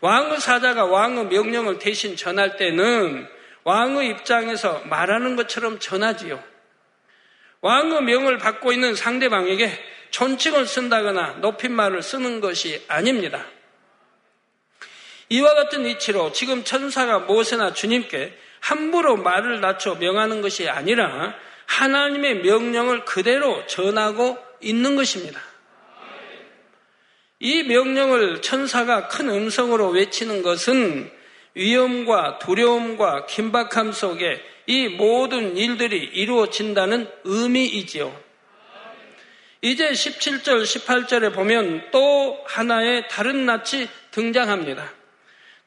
왕의 0.00 0.40
사자가 0.40 0.84
왕의 0.84 1.26
명령을 1.26 1.78
대신 1.78 2.16
전할 2.16 2.56
때는 2.56 3.26
왕의 3.64 4.10
입장에서 4.10 4.82
말하는 4.84 5.36
것처럼 5.36 5.78
전하지요. 5.80 6.42
왕의 7.62 8.02
명을 8.02 8.38
받고 8.38 8.72
있는 8.72 8.94
상대방에게 8.94 9.70
존칭을 10.10 10.66
쓴다거나 10.66 11.38
높임말을 11.40 12.02
쓰는 12.02 12.40
것이 12.40 12.84
아닙니다. 12.88 13.44
이와 15.28 15.54
같은 15.54 15.86
이치로 15.86 16.32
지금 16.32 16.62
천사가 16.64 17.20
모세나 17.20 17.72
주님께 17.72 18.36
함부로 18.60 19.16
말을 19.16 19.60
낮춰 19.60 19.94
명하는 19.94 20.40
것이 20.40 20.68
아니라 20.68 21.34
하나님의 21.66 22.42
명령을 22.42 23.04
그대로 23.04 23.66
전하고 23.66 24.38
있는 24.60 24.96
것입니다. 24.96 25.40
이 27.38 27.62
명령을 27.64 28.40
천사가 28.40 29.08
큰 29.08 29.28
음성으로 29.28 29.90
외치는 29.90 30.42
것은 30.42 31.10
위험과 31.54 32.38
두려움과 32.38 33.26
긴박함 33.26 33.92
속에 33.92 34.42
이 34.66 34.88
모든 34.88 35.56
일들이 35.56 35.98
이루어진다는 35.98 37.08
의미이지요. 37.24 38.26
이제 39.62 39.90
17절, 39.90 40.62
18절에 40.62 41.34
보면 41.34 41.90
또 41.90 42.42
하나의 42.46 43.08
다른 43.08 43.46
낯이 43.46 43.88
등장합니다. 44.10 44.92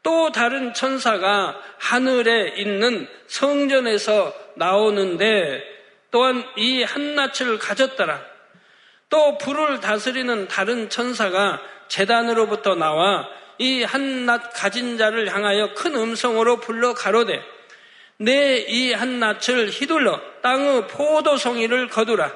또 0.03 0.31
다른 0.31 0.73
천사가 0.73 1.59
하늘에 1.77 2.53
있는 2.57 3.07
성전에서 3.27 4.33
나오는데 4.55 5.61
또한 6.11 6.43
이 6.55 6.83
한낯을 6.83 7.59
가졌더라. 7.59 8.21
또 9.09 9.37
불을 9.37 9.79
다스리는 9.79 10.47
다른 10.47 10.89
천사가 10.89 11.61
재단으로부터 11.87 12.75
나와 12.75 13.27
이 13.57 13.83
한낱 13.83 14.53
가진 14.53 14.97
자를 14.97 15.33
향하여 15.33 15.73
큰 15.73 15.95
음성으로 15.95 16.59
불러 16.59 16.93
가로되 16.93 17.41
내 18.19 18.65
이 18.67 18.91
한낱을 18.91 19.69
휘둘러 19.69 20.19
땅의 20.41 20.87
포도송이를 20.87 21.87
거두라 21.87 22.33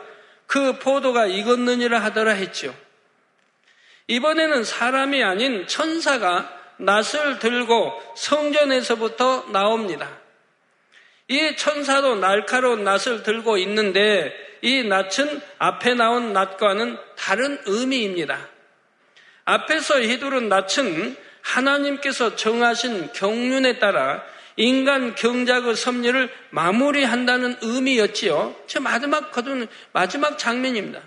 그 0.47 0.79
포도가 0.79 1.25
익었느니라 1.25 1.99
하더라 1.99 2.31
했지요. 2.31 2.73
이번에는 4.07 4.63
사람이 4.63 5.23
아닌 5.23 5.67
천사가 5.67 6.62
낫을 6.83 7.39
들고 7.39 8.01
성전에서부터 8.15 9.47
나옵니다. 9.51 10.09
이 11.27 11.55
천사도 11.55 12.15
날카로운 12.15 12.83
낫을 12.83 13.23
들고 13.23 13.57
있는데 13.57 14.33
이 14.61 14.83
낫은 14.83 15.41
앞에 15.57 15.93
나온 15.93 16.33
낫과는 16.33 16.97
다른 17.17 17.59
의미입니다. 17.65 18.47
앞에서 19.45 20.01
휘두른 20.01 20.49
낯은 20.49 21.17
하나님께서 21.41 22.35
정하신 22.35 23.11
경륜에 23.13 23.79
따라 23.79 24.23
인간 24.55 25.15
경작의 25.15 25.75
섭리를 25.75 26.31
마무리한다는 26.51 27.57
의미였지요. 27.61 28.55
저 28.67 28.79
마지막 28.79 29.31
거둔 29.31 29.67
마지막 29.91 30.37
장면입니다. 30.37 31.01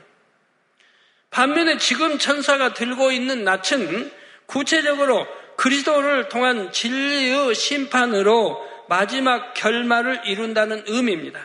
반면에 1.30 1.78
지금 1.78 2.18
천사가 2.18 2.74
들고 2.74 3.12
있는 3.12 3.44
낯은 3.44 4.10
구체적으로 4.46 5.26
그리스도를 5.56 6.28
통한 6.28 6.72
진리의 6.72 7.54
심판으로 7.54 8.64
마지막 8.88 9.54
결말을 9.54 10.22
이룬다는 10.26 10.84
의미입니다. 10.86 11.40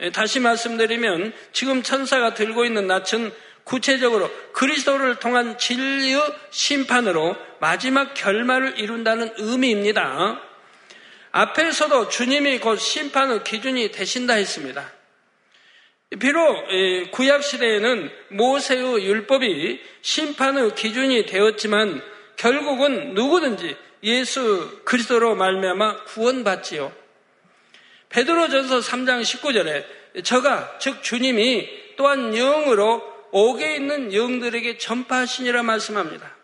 예, 0.00 0.10
다시 0.10 0.40
말씀드리면 0.40 1.32
지금 1.52 1.82
천사가 1.82 2.34
들고 2.34 2.64
있는 2.64 2.86
낯은 2.86 3.32
구체적으로 3.64 4.30
그리스도를 4.52 5.16
통한 5.16 5.56
진리의 5.56 6.20
심판으로 6.50 7.36
마지막 7.60 8.12
결말을 8.14 8.78
이룬다는 8.78 9.32
의미입니다. 9.38 10.40
앞에서도 11.32 12.08
주님이 12.10 12.58
곧 12.58 12.76
심판의 12.76 13.42
기준이 13.42 13.90
되신다 13.90 14.34
했습니다. 14.34 14.92
비록 16.20 16.68
구약 17.10 17.42
시대에는 17.42 18.10
모세의 18.28 19.04
율법이 19.04 19.80
심판의 20.02 20.74
기준이 20.74 21.26
되었지만 21.26 22.02
결국은 22.36 23.14
누구든지 23.14 23.76
예수 24.02 24.80
그리스도로 24.84 25.34
말미암아 25.34 26.04
구원받지요. 26.04 26.92
베드로전서 28.10 28.80
3장 28.80 29.22
19절에 29.22 30.24
저가 30.24 30.78
즉 30.78 31.02
주님이 31.02 31.68
또한 31.96 32.32
영으로 32.32 33.02
옥에 33.32 33.76
있는 33.76 34.14
영들에게 34.14 34.78
전파하시니라 34.78 35.62
말씀합니다. 35.62 36.36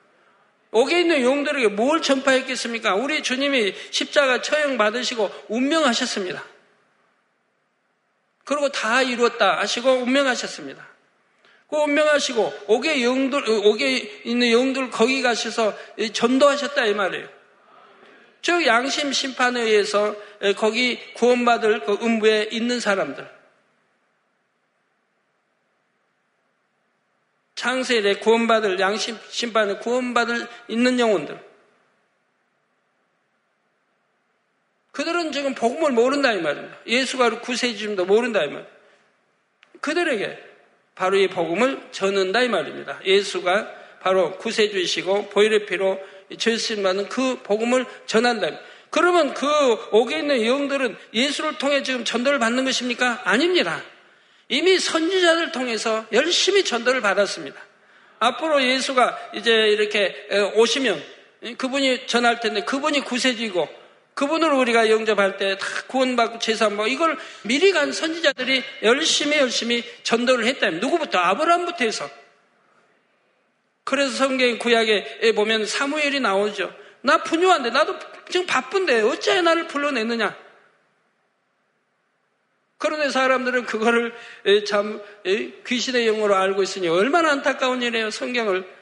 옥에 0.72 1.00
있는 1.00 1.22
용들에게 1.22 1.68
뭘 1.68 2.02
전파했겠습니까? 2.02 2.94
우리 2.94 3.22
주님이 3.22 3.74
십자가 3.90 4.40
처형 4.40 4.76
받으시고 4.76 5.30
운명하셨습니다. 5.48 6.44
그리고 8.44 8.68
다 8.70 9.02
이루었다 9.02 9.58
하시고 9.60 9.90
운명하셨습니다. 9.90 10.89
그 11.70 11.76
운명하시고 11.76 12.64
옥에 12.66 13.04
영들 13.04 13.48
옥에 13.48 14.22
있는 14.24 14.50
영들 14.50 14.90
거기 14.90 15.22
가셔서 15.22 15.72
전도하셨다 16.12 16.86
이 16.86 16.94
말이에요. 16.94 17.28
즉 18.42 18.66
양심 18.66 19.12
심판에 19.12 19.60
의해서 19.60 20.16
거기 20.56 20.98
구원받을 21.14 21.84
그 21.84 21.98
음부에 22.02 22.48
있는 22.50 22.80
사람들 22.80 23.40
창세일에 27.54 28.16
구원받을 28.16 28.80
양심 28.80 29.18
심판에 29.28 29.76
구원받을 29.76 30.48
있는 30.68 30.98
영혼들 30.98 31.50
그들은 34.92 35.30
지금 35.32 35.54
복음을 35.54 35.92
모른다 35.92 36.32
이 36.32 36.40
말입니다. 36.40 36.76
예수가 36.86 37.40
구세주님도 37.40 38.06
모른다 38.06 38.42
이 38.42 38.48
말. 38.48 38.68
그들에게 39.80 40.49
바로 41.00 41.16
이 41.16 41.28
복음을 41.28 41.80
전한다 41.92 42.42
이 42.42 42.48
말입니다. 42.48 43.00
예수가 43.06 43.72
바로 44.02 44.36
구세주이시고 44.36 45.30
보혈의 45.30 45.64
피로 45.64 45.98
받는 46.82 47.08
그 47.08 47.40
복음을 47.42 47.86
전한다. 48.04 48.50
그러면 48.90 49.32
그 49.32 49.46
옥에 49.92 50.18
있는 50.18 50.44
영들은 50.44 50.94
예수를 51.14 51.56
통해 51.56 51.82
지금 51.82 52.04
전도를 52.04 52.38
받는 52.38 52.66
것입니까? 52.66 53.22
아닙니다. 53.24 53.82
이미 54.50 54.78
선지자들 54.78 55.52
통해서 55.52 56.04
열심히 56.12 56.64
전도를 56.64 57.00
받았습니다. 57.00 57.58
앞으로 58.18 58.62
예수가 58.62 59.30
이제 59.36 59.50
이렇게 59.50 60.28
오시면 60.54 61.02
그분이 61.56 62.08
전할 62.08 62.40
텐데 62.40 62.60
그분이 62.64 63.00
구세주이고 63.04 63.66
그분을 64.20 64.52
우리가 64.52 64.90
영접할 64.90 65.38
때 65.38 65.56
다 65.56 65.66
구원받고 65.86 66.40
제사받고 66.40 66.88
이걸 66.88 67.16
미리 67.42 67.72
간 67.72 67.90
선지자들이 67.90 68.62
열심히 68.82 69.38
열심히 69.38 69.82
전도를 70.02 70.44
했다면 70.44 70.80
누구부터 70.80 71.18
아브라함부터 71.18 71.84
해서 71.86 72.10
그래서 73.82 74.10
성경 74.12 74.58
구약에 74.58 75.32
보면 75.34 75.64
사무엘이 75.64 76.20
나오죠. 76.20 76.70
나 77.00 77.22
분유한데 77.22 77.70
나도 77.70 77.96
지금 78.28 78.46
바쁜데 78.46 79.00
어찌해 79.00 79.40
나를 79.40 79.66
불러냈느냐? 79.68 80.36
그런데 82.76 83.08
사람들은 83.08 83.64
그거를 83.64 84.14
참 84.66 85.00
귀신의 85.66 86.06
영어로 86.06 86.36
알고 86.36 86.62
있으니 86.62 86.88
얼마나 86.88 87.30
안타까운 87.30 87.80
일이에요, 87.80 88.10
성경을. 88.10 88.79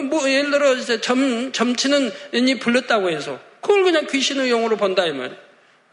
뭐, 0.00 0.28
예를 0.30 0.50
들어, 0.50 1.00
점, 1.00 1.52
점치는 1.52 2.12
이 2.32 2.58
불렀다고 2.58 3.10
해서, 3.10 3.38
그걸 3.60 3.84
그냥 3.84 4.06
귀신의 4.06 4.50
영어로 4.50 4.76
본다, 4.76 5.04
이 5.06 5.12
말이에요. 5.12 5.38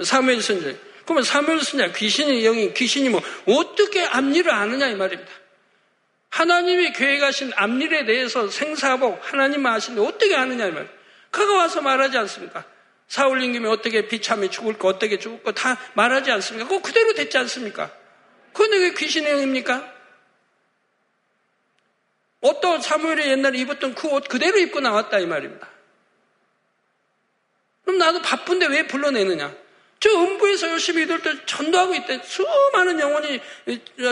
사무엘 0.04 0.42
선지. 0.42 0.78
그러면 1.04 1.24
사무엘 1.24 1.62
선지, 1.62 1.92
귀신의 1.98 2.42
영이, 2.44 2.74
귀신이 2.74 3.10
뭐, 3.10 3.22
어떻게 3.46 4.04
앞일을 4.06 4.52
아느냐, 4.52 4.88
이 4.88 4.96
말입니다. 4.96 5.32
하나님이 6.30 6.94
계획하신 6.94 7.52
앞일에 7.56 8.06
대해서 8.06 8.48
생사복, 8.50 9.20
하나님 9.22 9.66
아시는데 9.66 10.08
어떻게 10.08 10.36
아느냐, 10.36 10.68
이 10.68 10.72
말이에요. 10.72 10.90
그가 11.32 11.54
와서 11.58 11.82
말하지 11.82 12.18
않습니까? 12.20 12.64
사울님 13.08 13.54
김에 13.54 13.68
어떻게 13.68 14.08
비참히 14.08 14.50
죽을 14.50 14.78
거, 14.78 14.88
어떻게 14.88 15.18
죽을 15.18 15.42
거 15.42 15.52
다 15.52 15.80
말하지 15.94 16.32
않습니까? 16.32 16.68
그거 16.70 16.82
그대로 16.82 17.14
됐지 17.14 17.38
않습니까? 17.40 17.92
그건 18.54 18.80
왜 18.80 18.94
귀신의 18.94 19.32
영입니까? 19.34 19.99
어떤 22.42 22.82
사무엘이 22.82 23.30
옛날에 23.30 23.58
입었던 23.60 23.96
그 23.96 24.08
옷 24.10 24.28
그대로 24.28 24.58
입고 24.60 24.80
나왔다 24.80 25.20
이 25.20 25.26
말입니다. 25.26 25.68
그럼 27.84 27.98
나도 27.98 28.22
바쁜데 28.22 28.68
왜 28.68 28.88
불러내느냐? 28.88 29.54
저 30.00 30.10
음부에서 30.12 30.70
열심히 30.70 31.04
이들도 31.04 31.46
전도하고 31.46 31.94
있대. 31.96 32.22
수많은 32.24 33.00
영혼이 33.00 33.42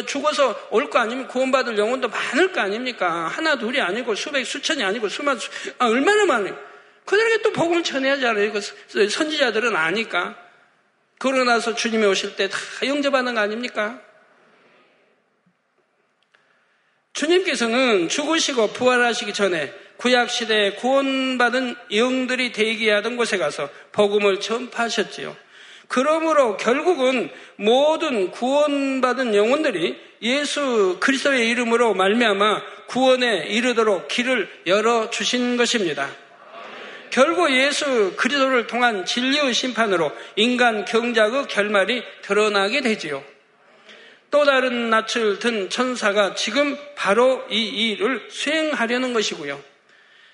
죽어서 0.05 0.67
올 0.71 0.89
거 0.89 0.99
아니면 0.99 1.27
구원받을 1.27 1.77
영혼도 1.77 2.09
많을 2.09 2.51
거 2.51 2.59
아닙니까? 2.59 3.27
하나, 3.27 3.57
둘이 3.57 3.79
아니고 3.79 4.15
수백, 4.15 4.45
수천이 4.45 4.83
아니고 4.83 5.07
수만, 5.07 5.39
수, 5.39 5.49
아, 5.77 5.87
얼마나 5.87 6.25
많아요. 6.25 6.57
그들에게 7.05 7.41
또 7.41 7.53
복음을 7.53 7.83
전해야잖아요. 7.83 8.51
그 8.51 8.59
선지자들은 9.09 9.75
아니까. 9.77 10.35
그러고 11.19 11.45
나서 11.45 11.73
주님이 11.73 12.05
오실 12.05 12.35
때 12.35 12.49
다 12.49 12.57
영접하는 12.85 13.33
거 13.35 13.39
아닙니까? 13.39 14.01
주님께서는 17.17 18.09
죽으시고 18.09 18.73
부활하시기 18.73 19.33
전에 19.33 19.73
구약 19.97 20.29
시대에 20.29 20.73
구원받은 20.73 21.75
영들이 21.91 22.51
대기하던 22.51 23.17
곳에 23.17 23.39
가서 23.39 23.69
복음을 23.91 24.39
전파하셨지요. 24.39 25.35
그러므로 25.87 26.57
결국은 26.57 27.31
모든 27.55 28.29
구원받은 28.29 29.33
영혼들이 29.33 29.97
예수 30.21 30.97
그리스도의 30.99 31.49
이름으로 31.49 31.95
말미암아 31.95 32.61
구원에 32.87 33.47
이르도록 33.47 34.07
길을 34.07 34.47
열어 34.67 35.09
주신 35.09 35.57
것입니다. 35.57 36.07
결국 37.09 37.51
예수 37.51 38.13
그리스도를 38.15 38.67
통한 38.67 39.05
진리의 39.05 39.55
심판으로 39.55 40.11
인간 40.35 40.85
경작의 40.85 41.47
결말이 41.47 42.03
드러나게 42.21 42.81
되지요. 42.81 43.23
또 44.29 44.45
다른 44.45 44.89
낯을 44.89 45.39
든 45.39 45.69
천사가 45.69 46.35
지금 46.35 46.77
바로 46.95 47.45
이 47.49 47.91
일을 47.91 48.27
수행하려는 48.29 49.13
것이고요. 49.13 49.61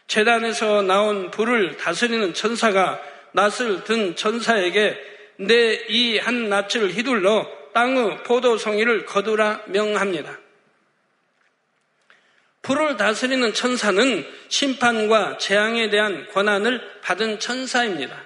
재단에서 0.07 0.81
나온 0.81 1.31
불을 1.31 1.77
다스리는 1.77 2.33
천사가 2.33 3.01
낯을 3.33 3.83
든 3.83 4.15
천사에게 4.15 4.97
내 5.37 5.85
이 5.89 6.17
한 6.19 6.49
낯을 6.49 6.91
휘둘러 6.93 7.47
땅의 7.73 8.23
포도송이를 8.23 9.05
거두라 9.05 9.63
명합니다. 9.67 10.39
불을 12.61 12.97
다스리는 12.97 13.53
천사는 13.53 14.25
심판과 14.47 15.37
재앙에 15.37 15.89
대한 15.89 16.27
권한을 16.31 16.81
받은 17.01 17.39
천사입니다. 17.39 18.23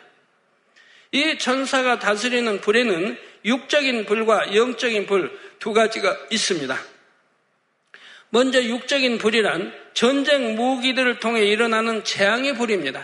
이 1.11 1.37
천사가 1.37 1.97
다스리는 1.99 2.59
불에는 2.59 3.17
육적인 3.45 4.05
불과 4.05 4.53
영적인 4.53 5.05
불 5.07 5.31
두 5.59 5.73
가지가 5.73 6.15
있습니다. 6.31 6.77
먼저 8.29 8.61
육적인 8.61 9.17
불이란 9.17 9.73
전쟁 9.93 10.55
무기들을 10.55 11.19
통해 11.19 11.45
일어나는 11.45 12.03
재앙의 12.03 12.55
불입니다. 12.55 13.01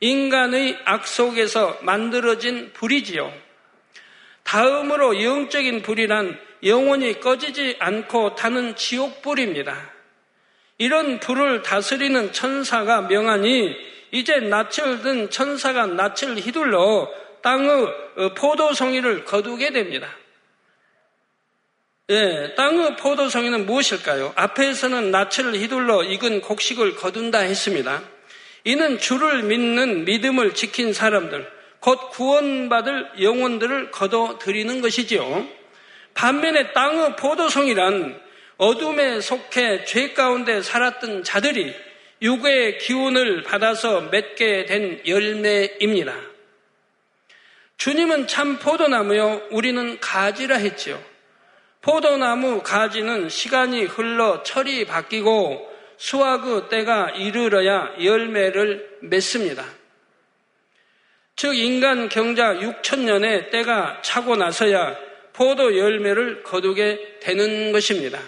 인간의 0.00 0.78
악 0.84 1.06
속에서 1.06 1.78
만들어진 1.82 2.72
불이지요. 2.72 3.32
다음으로 4.42 5.22
영적인 5.22 5.82
불이란 5.82 6.38
영원히 6.64 7.20
꺼지지 7.20 7.76
않고 7.78 8.34
타는 8.34 8.76
지옥불입니다. 8.76 9.92
이런 10.78 11.20
불을 11.20 11.62
다스리는 11.62 12.32
천사가 12.32 13.02
명하니 13.02 13.76
이제 14.12 14.40
낯을 14.40 15.02
든 15.02 15.30
천사가 15.30 15.86
낯을 15.86 16.36
휘둘러 16.36 17.08
땅의 17.42 17.70
어, 18.16 18.34
포도송이를 18.34 19.24
거두게 19.24 19.70
됩니다. 19.70 20.08
예, 22.10 22.54
땅의 22.56 22.96
포도송이는 22.96 23.66
무엇일까요? 23.66 24.32
앞에서는 24.34 25.12
낯을 25.12 25.54
휘둘러 25.54 26.02
익은 26.02 26.40
곡식을 26.40 26.96
거둔다 26.96 27.38
했습니다. 27.38 28.02
이는 28.64 28.98
주를 28.98 29.44
믿는 29.44 30.04
믿음을 30.06 30.54
지킨 30.54 30.92
사람들, 30.92 31.48
곧 31.78 32.10
구원받을 32.10 33.22
영혼들을 33.22 33.92
거둬들이는 33.92 34.80
것이지요. 34.80 35.46
반면에 36.14 36.72
땅의 36.72 37.14
포도송이란 37.14 38.20
어둠에 38.56 39.20
속해 39.20 39.84
죄 39.84 40.12
가운데 40.12 40.62
살았던 40.62 41.22
자들이 41.22 41.72
육의 42.22 42.78
기운을 42.78 43.44
받아서 43.44 44.00
맺게 44.10 44.64
된 44.64 45.00
열매입니다. 45.06 46.16
주님은 47.76 48.26
참 48.26 48.58
포도나무요, 48.58 49.42
우리는 49.52 50.00
가지라 50.00 50.56
했지요. 50.56 51.09
포도나무 51.80 52.62
가지는 52.62 53.28
시간이 53.28 53.84
흘러 53.84 54.42
철이 54.42 54.84
바뀌고 54.84 55.68
수확의 55.96 56.68
때가 56.68 57.10
이르러야 57.10 57.94
열매를 58.02 58.98
맺습니다. 59.02 59.64
즉 61.36 61.54
인간 61.54 62.08
경자 62.08 62.54
6천년의 62.54 63.50
때가 63.50 64.02
차고 64.02 64.36
나서야 64.36 64.96
포도 65.32 65.78
열매를 65.78 66.42
거두게 66.42 67.18
되는 67.20 67.72
것입니다. 67.72 68.20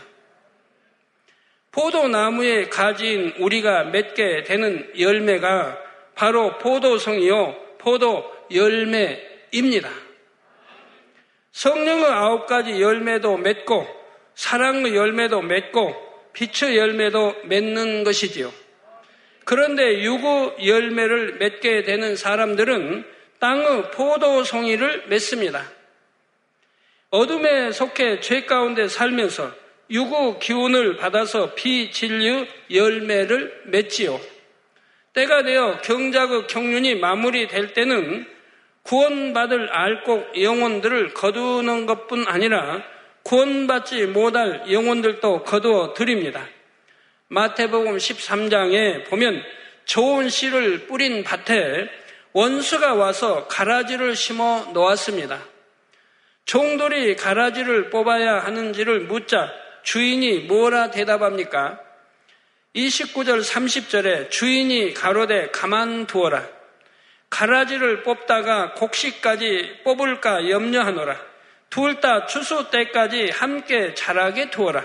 포도나무의 1.72 2.70
가지인 2.70 3.34
우리가 3.38 3.84
맺게 3.84 4.44
되는 4.44 4.90
열매가 4.98 5.78
바로 6.14 6.58
포도송이요, 6.58 7.76
포도 7.78 8.30
열매입니다. 8.50 9.90
성령의 11.52 12.06
아홉 12.06 12.46
가지 12.46 12.80
열매도 12.80 13.36
맺고, 13.36 13.86
사랑의 14.34 14.96
열매도 14.96 15.42
맺고, 15.42 16.12
비추 16.32 16.76
열매도 16.76 17.36
맺는 17.44 18.04
것이지요. 18.04 18.52
그런데 19.44 20.02
유구 20.02 20.54
열매를 20.64 21.34
맺게 21.34 21.82
되는 21.82 22.16
사람들은 22.16 23.04
땅의 23.38 23.90
포도송이를 23.90 25.04
맺습니다. 25.08 25.70
어둠에 27.10 27.72
속해 27.72 28.20
죄 28.20 28.44
가운데 28.44 28.88
살면서 28.88 29.52
유구 29.90 30.38
기운을 30.38 30.96
받아서 30.96 31.54
비진류 31.54 32.46
열매를 32.70 33.62
맺지요. 33.66 34.18
때가 35.12 35.42
되어 35.42 35.78
경작의 35.82 36.46
경륜이 36.46 36.94
마무리될 36.94 37.74
때는 37.74 38.26
구원받을 38.82 39.68
알곡 39.70 40.40
영혼들을 40.40 41.14
거두는 41.14 41.86
것뿐 41.86 42.26
아니라 42.26 42.82
구원받지 43.22 44.06
못할 44.06 44.64
영혼들도 44.70 45.44
거두어 45.44 45.94
드립니다. 45.94 46.46
마태복음 47.28 47.96
13장에 47.96 49.08
보면 49.08 49.42
좋은 49.84 50.28
씨를 50.28 50.86
뿌린 50.86 51.22
밭에 51.22 51.88
원수가 52.32 52.94
와서 52.94 53.46
가라지를 53.46 54.16
심어 54.16 54.66
놓았습니다. 54.72 55.38
종들이 56.44 57.16
가라지를 57.16 57.90
뽑아야 57.90 58.40
하는지를 58.40 59.00
묻자 59.00 59.50
주인이 59.82 60.40
뭐라 60.40 60.90
대답합니까? 60.90 61.78
29절 62.74 63.42
30절에 63.44 64.30
주인이 64.30 64.94
가로되 64.94 65.50
가만 65.50 66.06
두어라. 66.06 66.48
가라지를 67.32 68.02
뽑다가 68.02 68.74
곡식까지 68.74 69.80
뽑을까 69.84 70.50
염려하노라. 70.50 71.16
둘 71.70 72.00
다 72.02 72.26
추수 72.26 72.68
때까지 72.70 73.30
함께 73.30 73.94
자라게 73.94 74.50
두어라. 74.50 74.84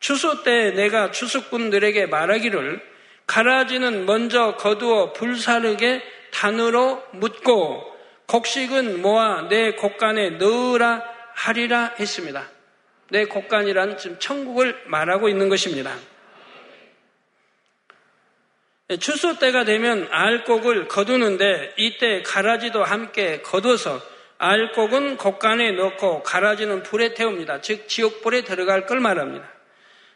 추수 0.00 0.42
때 0.42 0.70
내가 0.70 1.10
추수꾼들에게 1.10 2.06
말하기를 2.06 2.80
가라지는 3.26 4.06
먼저 4.06 4.56
거두어 4.56 5.12
불사르게 5.12 6.02
단으로 6.32 7.02
묻고 7.12 7.84
곡식은 8.26 9.02
모아 9.02 9.46
내 9.50 9.72
곡간에 9.72 10.30
넣으라 10.30 11.02
하리라 11.34 11.94
했습니다. 12.00 12.48
내 13.10 13.26
곡간이란 13.26 13.98
지금 13.98 14.18
천국을 14.18 14.80
말하고 14.86 15.28
있는 15.28 15.50
것입니다. 15.50 15.92
추수 18.98 19.38
때가 19.38 19.64
되면 19.64 20.08
알곡을 20.10 20.88
거두는데 20.88 21.74
이때 21.76 22.22
가라지도 22.22 22.82
함께 22.82 23.40
거둬서 23.42 24.00
알곡은 24.38 25.16
곡간에 25.16 25.72
넣고 25.72 26.22
가라지는 26.22 26.82
불에 26.82 27.14
태웁니다. 27.14 27.60
즉 27.60 27.88
지옥불에 27.88 28.42
들어갈 28.42 28.86
걸 28.86 28.98
말합니다. 28.98 29.46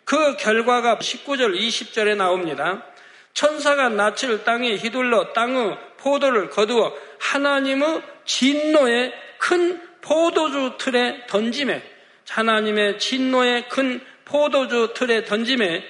그 0.04 0.36
결과가 0.36 0.98
19절 0.98 1.58
20절에 1.58 2.16
나옵니다. 2.16 2.84
천사가 3.32 3.90
낯을 3.90 4.44
땅에 4.44 4.76
휘둘러 4.76 5.32
땅의 5.32 5.76
포도를 5.98 6.50
거두어 6.50 6.94
하나님의 7.18 8.02
진노의 8.24 9.12
큰 9.38 9.80
포도주 10.00 10.74
틀에 10.78 11.26
던짐에 11.26 11.82
하나님의 12.28 12.98
진노의 12.98 13.68
큰 13.68 14.00
포도주 14.24 14.92
틀에 14.94 15.24
던짐에 15.24 15.84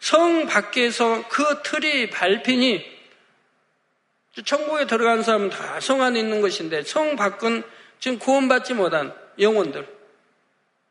성 0.00 0.46
밖에서 0.46 1.28
그 1.28 1.62
틀이 1.62 2.10
밟히니 2.10 3.00
천국에 4.44 4.86
들어간 4.86 5.22
사람은 5.22 5.50
다 5.50 5.80
성 5.80 6.02
안에 6.02 6.18
있는 6.18 6.40
것인데 6.40 6.82
성 6.82 7.16
밖은 7.16 7.62
지금 7.98 8.18
구원받지 8.18 8.74
못한 8.74 9.14
영혼들 9.38 9.86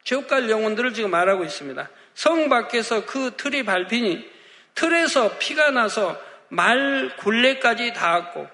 지옥 0.03 0.27
갈 0.27 0.49
영혼들을 0.49 0.93
지금 0.93 1.11
말하고 1.11 1.43
있습니다. 1.43 1.89
성 2.13 2.49
밖에서 2.49 3.05
그 3.05 3.31
틀이 3.35 3.63
밟히니 3.63 4.29
틀에서 4.75 5.37
피가 5.39 5.71
나서 5.71 6.19
말 6.49 7.15
굴레까지 7.17 7.93
닿았고 7.93 8.47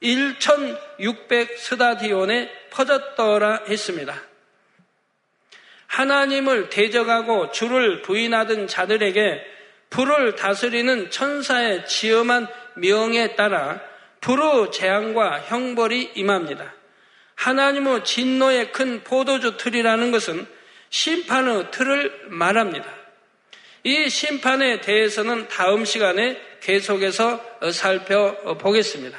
1600 0.00 1.58
스다디온에 1.58 2.50
퍼졌더라 2.70 3.64
했습니다. 3.68 4.14
하나님을 5.88 6.68
대적하고 6.68 7.50
주를 7.50 8.02
부인하던 8.02 8.68
자들에게 8.68 9.57
불을 9.90 10.36
다스리는 10.36 11.10
천사의 11.10 11.86
지엄한 11.86 12.46
명에 12.76 13.34
따라 13.34 13.80
불의 14.20 14.70
재앙과 14.72 15.40
형벌이 15.40 16.12
임합니다. 16.14 16.74
하나님의 17.34 18.04
진노의 18.04 18.72
큰 18.72 19.02
포도주 19.04 19.56
틀이라는 19.56 20.10
것은 20.10 20.46
심판의 20.90 21.70
틀을 21.70 22.26
말합니다. 22.28 22.92
이 23.84 24.08
심판에 24.08 24.80
대해서는 24.80 25.48
다음 25.48 25.84
시간에 25.84 26.40
계속해서 26.60 27.40
살펴보겠습니다. 27.72 29.18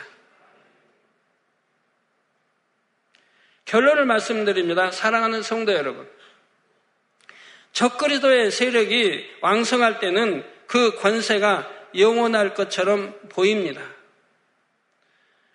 결론을 3.66 4.06
말씀드립니다. 4.06 4.92
사랑하는 4.92 5.44
성도 5.44 5.74
여러분. 5.74 6.10
적그리도의 7.72 8.52
세력이 8.52 9.38
왕성할 9.42 10.00
때는 10.00 10.44
그 10.70 10.94
권세가 10.98 11.68
영원할 11.98 12.54
것처럼 12.54 13.16
보입니다. 13.30 13.82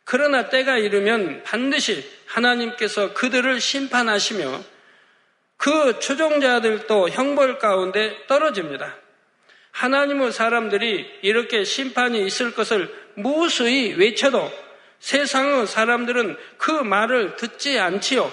그러나 0.03 0.49
때가 0.49 0.77
이르면 0.77 1.45
반드시 1.45 2.05
하나님께서 2.27 3.15
그들을 3.15 3.61
심판하시며 3.61 4.65
그 5.57 6.01
추종자들도 6.01 7.11
형벌 7.11 7.61
가운데 7.61 8.27
떨어집니다. 8.27 8.97
하나님의 9.71 10.33
사람들이 10.33 11.07
이렇게 11.23 11.62
심판이 11.62 12.27
있을 12.27 12.53
것을 12.53 12.93
무수히 13.15 13.95
외쳐도 13.95 14.53
세상의 14.99 15.69
사람들은 15.69 16.37
그 16.59 16.73
말을 16.73 17.37
듣지 17.37 17.79
않지요. 17.79 18.33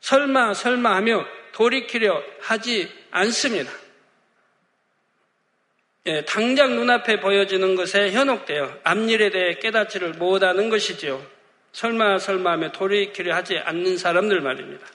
설마 0.00 0.54
설마 0.54 0.96
하며 0.96 1.24
돌이키려 1.52 2.20
하지 2.40 2.92
않습니다. 3.12 3.70
예, 6.06 6.24
당장 6.24 6.76
눈앞에 6.76 7.20
보여지는 7.20 7.74
것에 7.74 8.12
현혹되어 8.12 8.80
앞일에 8.84 9.30
대해 9.30 9.54
깨닫지를 9.54 10.12
못하는 10.12 10.68
것이지요. 10.70 11.24
설마 11.72 12.18
설마 12.18 12.52
하며 12.52 12.72
돌이키려 12.72 13.34
하지 13.34 13.58
않는 13.58 13.98
사람들 13.98 14.40
말입니다. 14.40 14.86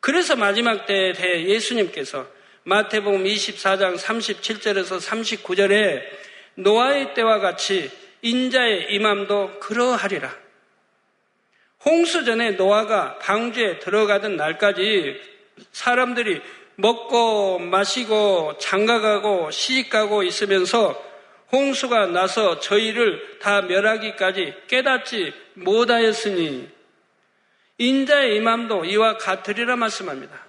그래서 0.00 0.36
마지막 0.36 0.86
때에 0.86 1.12
대해 1.12 1.46
예수님께서 1.46 2.26
마태복음 2.64 3.24
24장 3.24 3.96
37절에서 3.96 5.00
39절에 5.00 6.02
노아의 6.56 7.14
때와 7.14 7.38
같이 7.38 7.90
인자의 8.20 8.92
임함도 8.92 9.58
그러하리라. 9.60 10.32
홍수 11.84 12.24
전에 12.24 12.52
노아가 12.52 13.18
방주에 13.18 13.80
들어가던 13.80 14.36
날까지 14.36 15.20
사람들이 15.72 16.40
먹고 16.82 17.60
마시고 17.60 18.58
장가가고 18.58 19.52
시집가고 19.52 20.24
있으면서 20.24 21.00
홍수가 21.52 22.06
나서 22.06 22.58
저희를 22.58 23.38
다 23.40 23.62
멸하기까지 23.62 24.54
깨닫지 24.66 25.32
못하였으니 25.54 26.68
인자의 27.78 28.36
임함도 28.36 28.84
이와 28.86 29.16
같으리라 29.18 29.76
말씀합니다. 29.76 30.44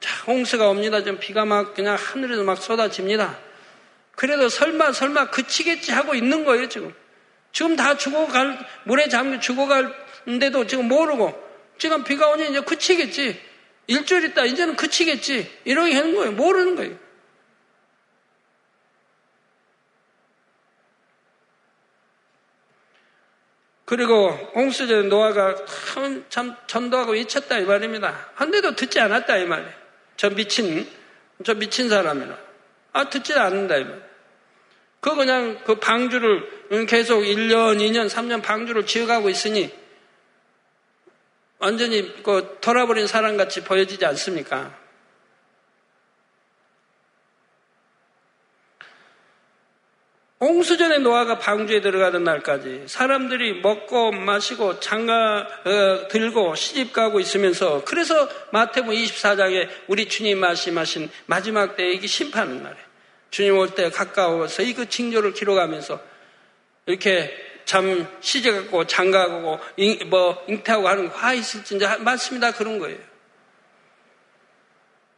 자, 0.00 0.24
홍수가 0.26 0.68
옵니다. 0.68 1.04
좀 1.04 1.18
비가 1.18 1.44
막 1.44 1.74
그냥 1.74 1.96
하늘에서 1.96 2.44
막 2.44 2.56
쏟아집니다. 2.56 3.38
그래도 4.16 4.48
설마 4.48 4.92
설마 4.92 5.30
그치겠지 5.30 5.92
하고 5.92 6.14
있는 6.14 6.44
거예요 6.44 6.68
지금. 6.68 6.94
지금 7.52 7.76
다 7.76 7.96
죽어갈 7.98 8.58
물에 8.84 9.08
잠겨 9.08 9.38
죽어갈는데도 9.38 10.66
지금 10.66 10.88
모르고 10.88 11.38
지금 11.76 12.04
비가 12.04 12.28
오니 12.28 12.48
이제 12.48 12.60
그치겠지. 12.62 13.51
일주일 13.86 14.24
있다 14.24 14.44
이제는 14.44 14.76
그치겠지. 14.76 15.60
이렇게 15.64 15.94
하는 15.94 16.14
거예요. 16.14 16.32
모르는 16.32 16.76
거예요. 16.76 16.96
그리고 23.84 24.30
홍수전에 24.54 25.08
노아가 25.08 25.54
참 26.30 26.56
전도하고 26.66 27.12
외쳤다 27.12 27.58
이 27.58 27.64
말입니다. 27.64 28.30
한데도 28.34 28.74
듣지 28.74 28.98
않았다 29.00 29.36
이 29.36 29.44
말이에요. 29.44 29.72
저 30.16 30.30
미친 30.30 30.88
저 31.44 31.52
미친 31.54 31.88
사람이라. 31.90 32.38
아 32.92 33.10
듣지 33.10 33.34
않는다 33.34 33.76
이 33.76 33.84
말이에요. 33.84 34.02
그 35.00 35.14
그냥 35.16 35.60
그 35.64 35.74
방주를 35.74 36.86
계속 36.86 37.20
1년, 37.20 37.80
2년, 37.80 38.08
3년 38.08 38.40
방주를 38.40 38.86
지어가고 38.86 39.28
있으니 39.28 39.70
완전히 41.62 42.22
그 42.24 42.58
돌아버린 42.60 43.06
사람같이 43.06 43.62
보여지지 43.62 44.04
않습니까? 44.04 44.76
홍수전에 50.40 50.98
노아가 50.98 51.38
방주에 51.38 51.80
들어가던 51.80 52.24
날까지 52.24 52.84
사람들이 52.88 53.60
먹고 53.60 54.10
마시고 54.10 54.80
장가 54.80 55.46
어, 55.64 56.08
들고 56.08 56.56
시집 56.56 56.92
가고 56.92 57.20
있으면서 57.20 57.84
그래서 57.84 58.28
마태복음 58.50 58.92
24장에 58.96 59.68
우리 59.86 60.08
주님 60.08 60.40
말씀하신 60.40 61.10
마지막 61.26 61.76
때에 61.76 61.92
이게 61.92 62.08
심판은 62.08 62.64
날에 62.64 62.74
주님 63.30 63.56
올 63.56 63.68
때 63.76 63.88
가까워서 63.88 64.64
이 64.64 64.74
그 64.74 64.88
징조를 64.88 65.32
기록하면서 65.32 66.00
이렇게 66.86 67.51
참 67.64 68.06
시집갖고 68.20 68.86
장가가고 68.86 69.58
뭐 70.06 70.44
잉태하고 70.48 70.88
하는 70.88 71.08
화 71.08 71.32
있을지 71.34 71.76
이제 71.76 71.86
맞습니다 71.98 72.52
그런 72.52 72.78
거예요. 72.78 72.98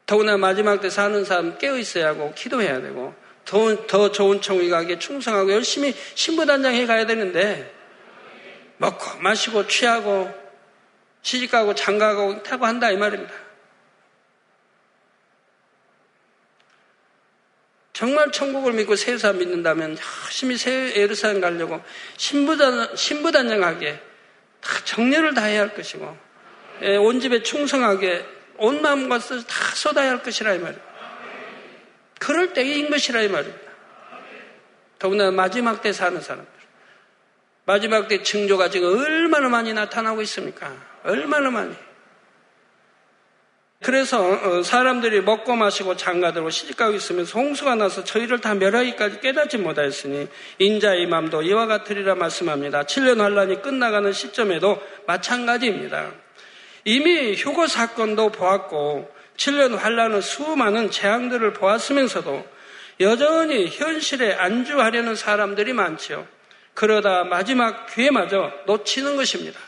더구나 0.06 0.36
마지막 0.36 0.80
때 0.80 0.90
사는 0.90 1.24
사람 1.24 1.56
깨어 1.58 1.78
있어야 1.78 2.08
하고 2.08 2.32
기도해야 2.34 2.80
되고 2.80 3.14
더, 3.44 3.86
더 3.86 4.10
좋은 4.10 4.40
청이 4.40 4.68
가게 4.68 4.98
충성하고 4.98 5.52
열심히 5.52 5.94
신부단장 6.14 6.74
해 6.74 6.86
가야 6.86 7.06
되는데 7.06 7.72
먹고 8.78 9.18
마시고 9.20 9.66
취하고 9.66 10.30
시집가고 11.22 11.74
장가가고 11.74 12.42
타고 12.42 12.66
한다 12.66 12.90
이 12.90 12.96
말입니다. 12.96 13.43
정말 17.94 18.32
천국을 18.32 18.72
믿고 18.72 18.96
세사 18.96 19.32
믿는다면 19.32 19.96
열심히 20.24 20.56
새 20.56 20.94
예루살렘 20.96 21.40
가려고 21.40 21.80
신부단, 22.16 22.96
신부단장하게 22.96 24.00
다 24.60 24.84
정렬을 24.84 25.34
다해야 25.34 25.60
할 25.60 25.74
것이고 25.74 26.16
예, 26.82 26.96
온 26.96 27.20
집에 27.20 27.42
충성하게 27.42 28.26
온 28.58 28.82
마음과 28.82 29.18
뜻을 29.18 29.44
다 29.44 29.74
쏟아야 29.76 30.10
할 30.10 30.22
것이라 30.24 30.54
이 30.54 30.58
말이에요. 30.58 30.82
그럴 32.18 32.52
때인 32.52 32.90
것이라 32.90 33.22
이 33.22 33.28
말입니다. 33.28 33.70
더구나 34.98 35.30
마지막 35.30 35.80
때 35.80 35.92
사는 35.92 36.20
사람들. 36.20 36.52
마지막 37.64 38.08
때 38.08 38.22
징조가 38.24 38.70
지금 38.70 38.98
얼마나 38.98 39.48
많이 39.48 39.72
나타나고 39.72 40.20
있습니까? 40.22 40.74
얼마나 41.04 41.50
많이. 41.50 41.74
그래서 43.84 44.18
어, 44.18 44.62
사람들이 44.62 45.20
먹고 45.20 45.56
마시고 45.56 45.94
장가들고 45.94 46.48
시집가고 46.48 46.94
있으면서 46.94 47.38
홍수가 47.38 47.74
나서 47.74 48.02
저희를 48.02 48.40
다 48.40 48.54
멸하기까지 48.54 49.20
깨닫지 49.20 49.58
못하였으니 49.58 50.26
인자의 50.58 51.06
맘도 51.06 51.42
이와 51.42 51.66
같으리라 51.66 52.14
말씀합니다. 52.14 52.84
7년 52.84 53.18
환란이 53.18 53.60
끝나가는 53.60 54.10
시점에도 54.10 54.82
마찬가지입니다. 55.06 56.12
이미 56.86 57.34
휴거 57.34 57.66
사건도 57.66 58.32
보았고 58.32 59.14
7년 59.36 59.76
환란은 59.76 60.22
수많은 60.22 60.90
재앙들을 60.90 61.52
보았으면서도 61.52 62.42
여전히 63.00 63.68
현실에 63.68 64.32
안주하려는 64.32 65.14
사람들이 65.14 65.74
많지요. 65.74 66.26
그러다 66.72 67.24
마지막 67.24 67.84
기회마저 67.94 68.50
놓치는 68.64 69.16
것입니다. 69.16 69.60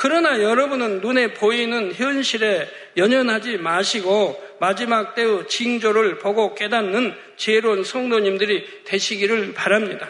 그러나 0.00 0.40
여러분은 0.40 1.00
눈에 1.00 1.34
보이는 1.34 1.92
현실에 1.92 2.68
연연하지 2.96 3.58
마시고 3.58 4.40
마지막 4.60 5.16
때의 5.16 5.48
징조를 5.48 6.18
보고 6.18 6.54
깨닫는 6.54 7.14
지혜로운 7.36 7.82
성도님들이 7.82 8.84
되시기를 8.84 9.54
바랍니다. 9.54 10.08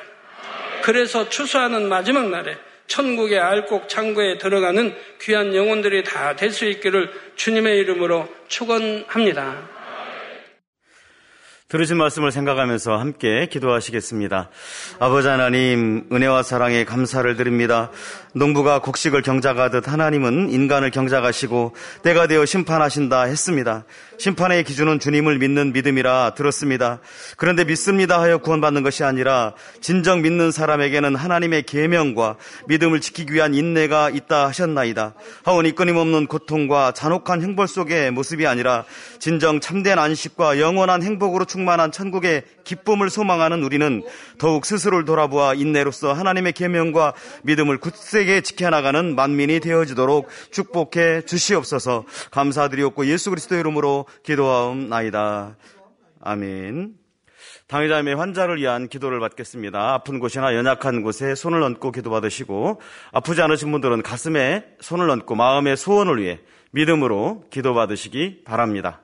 그래서 0.83 1.31
추수하는 1.31 1.89
마지막 1.89 2.29
날에 2.29 2.55
천국의 2.87 3.39
알곡 3.39 3.89
창고에 3.89 4.37
들어가는 4.37 4.95
귀한 5.23 5.55
영혼들이 5.55 6.05
다 6.05 6.37
될 6.37 6.51
수 6.53 6.67
있기를 6.67 7.11
주님의 7.37 7.79
이름으로 7.79 8.29
축원합니다. 8.49 9.79
들으신 11.69 11.99
말씀을 11.99 12.33
생각하면서 12.33 12.97
함께 12.97 13.47
기도하시겠습니다. 13.51 14.49
아버지 15.01 15.29
하나님, 15.29 16.09
은혜와 16.11 16.43
사랑에 16.43 16.87
감사를 16.87 17.37
드립니다. 17.37 17.91
농부가 18.39 18.79
곡식을 18.79 19.23
경작하듯 19.23 19.89
하나님은 19.89 20.51
인간을 20.51 20.93
경작하시고 20.93 21.75
때가 22.05 22.29
되어 22.29 22.47
심판하신다 22.47 23.23
했습니다. 23.25 23.85
심판의 24.19 24.65
기준은 24.65 25.01
주님을 25.01 25.39
믿는 25.39 25.73
믿음이라 25.73 26.35
들었습니다. 26.37 27.01
그런데 27.37 27.65
믿습니다 27.65 28.21
하여 28.21 28.39
구원받는 28.39 28.83
것이 28.83 29.05
아니라 29.05 29.55
진정 29.81 30.23
믿는 30.23 30.51
사람에게는 30.53 31.17
하나님의 31.17 31.65
계명과 31.65 32.37
믿음을 32.69 33.01
지키기 33.01 33.33
위한 33.33 33.55
인내가 33.55 34.09
있다 34.11 34.47
하셨나이다. 34.47 35.15
하오니 35.45 35.75
끊임없는 35.75 36.27
고통과 36.27 36.93
잔혹한 36.93 37.43
형벌 37.43 37.67
속의 37.67 38.13
모습이 38.13 38.47
아니라 38.47 38.85
진정 39.19 39.61
참된 39.61 39.99
안식과 39.99 40.61
영원한 40.61 41.03
행복으로 41.03 41.45
충만한 41.45 41.91
천국의 41.91 42.45
기쁨을 42.65 43.11
소망하는 43.11 43.65
우리는 43.65 44.03
더욱 44.39 44.67
스스로를 44.67 45.05
돌아보아 45.05 45.55
인내로서 45.55 46.13
하나님의 46.13 46.53
계명과 46.53 47.15
믿음을 47.43 47.79
굳세게 47.79 48.28
지켜나가는 48.43 49.15
만민이 49.15 49.61
되어지도록 49.61 50.29
축복해 50.51 51.23
주시옵소서 51.23 52.05
감사드리옵고 52.31 53.07
예수 53.07 53.31
그리스도의 53.31 53.61
이름으로 53.61 54.07
기도하옵나이다. 54.23 55.57
아멘. 56.21 56.95
당의자님의 57.69 58.17
환자를 58.17 58.59
위한 58.59 58.89
기도를 58.89 59.21
받겠습니다. 59.21 59.95
아픈 59.95 60.19
곳이나 60.19 60.55
연약한 60.55 61.03
곳에 61.03 61.35
손을 61.35 61.63
얹고 61.63 61.93
기도 61.93 62.11
받으시고 62.11 62.81
아프지 63.13 63.43
않으신 63.43 63.71
분들은 63.71 64.03
가슴에 64.03 64.65
손을 64.81 65.11
얹고 65.11 65.35
마음의 65.35 65.77
소원을 65.77 66.23
위해 66.23 66.41
믿음으로 66.71 67.45
기도 67.51 67.75
받으시기 67.75 68.43
바랍니다. 68.45 69.03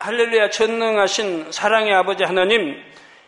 할렐루야 0.00 0.50
전능하신 0.50 1.52
사랑의 1.52 1.94
아버지 1.94 2.24
하나님, 2.24 2.74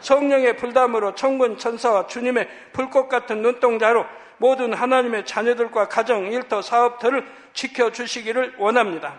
성령의 0.00 0.56
불담으로 0.56 1.14
청군 1.14 1.58
천사와 1.58 2.06
주님의 2.06 2.48
불꽃 2.72 3.08
같은 3.08 3.42
눈동자로 3.42 4.04
모든 4.38 4.72
하나님의 4.72 5.26
자녀들과 5.26 5.88
가정, 5.88 6.32
일터, 6.32 6.62
사업들을 6.62 7.26
지켜주시기를 7.52 8.54
원합니다. 8.58 9.14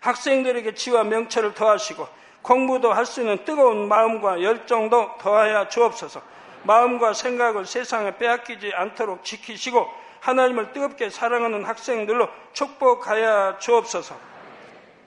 학생들에게 0.00 0.74
지와 0.74 1.04
명철을 1.04 1.54
더하시고 1.54 2.06
공부도 2.42 2.92
할 2.92 3.04
수 3.04 3.20
있는 3.20 3.44
뜨거운 3.44 3.88
마음과 3.88 4.42
열정도 4.42 5.16
더하여 5.18 5.68
주옵소서. 5.68 6.20
마음과 6.62 7.14
생각을 7.14 7.64
세상에 7.64 8.16
빼앗기지 8.16 8.72
않도록 8.74 9.24
지키시고 9.24 9.86
하나님을 10.20 10.72
뜨겁게 10.72 11.10
사랑하는 11.10 11.64
학생들로 11.64 12.28
축복하여 12.52 13.56
주옵소서. 13.58 14.14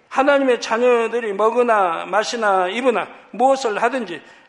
하나님의 0.09 0.59
자녀들이 0.59 1.34
먹으나 1.34 2.05
마시나 2.05 2.67
입으나 2.67 3.07
무엇을 3.32 3.82
하든지 3.82 4.21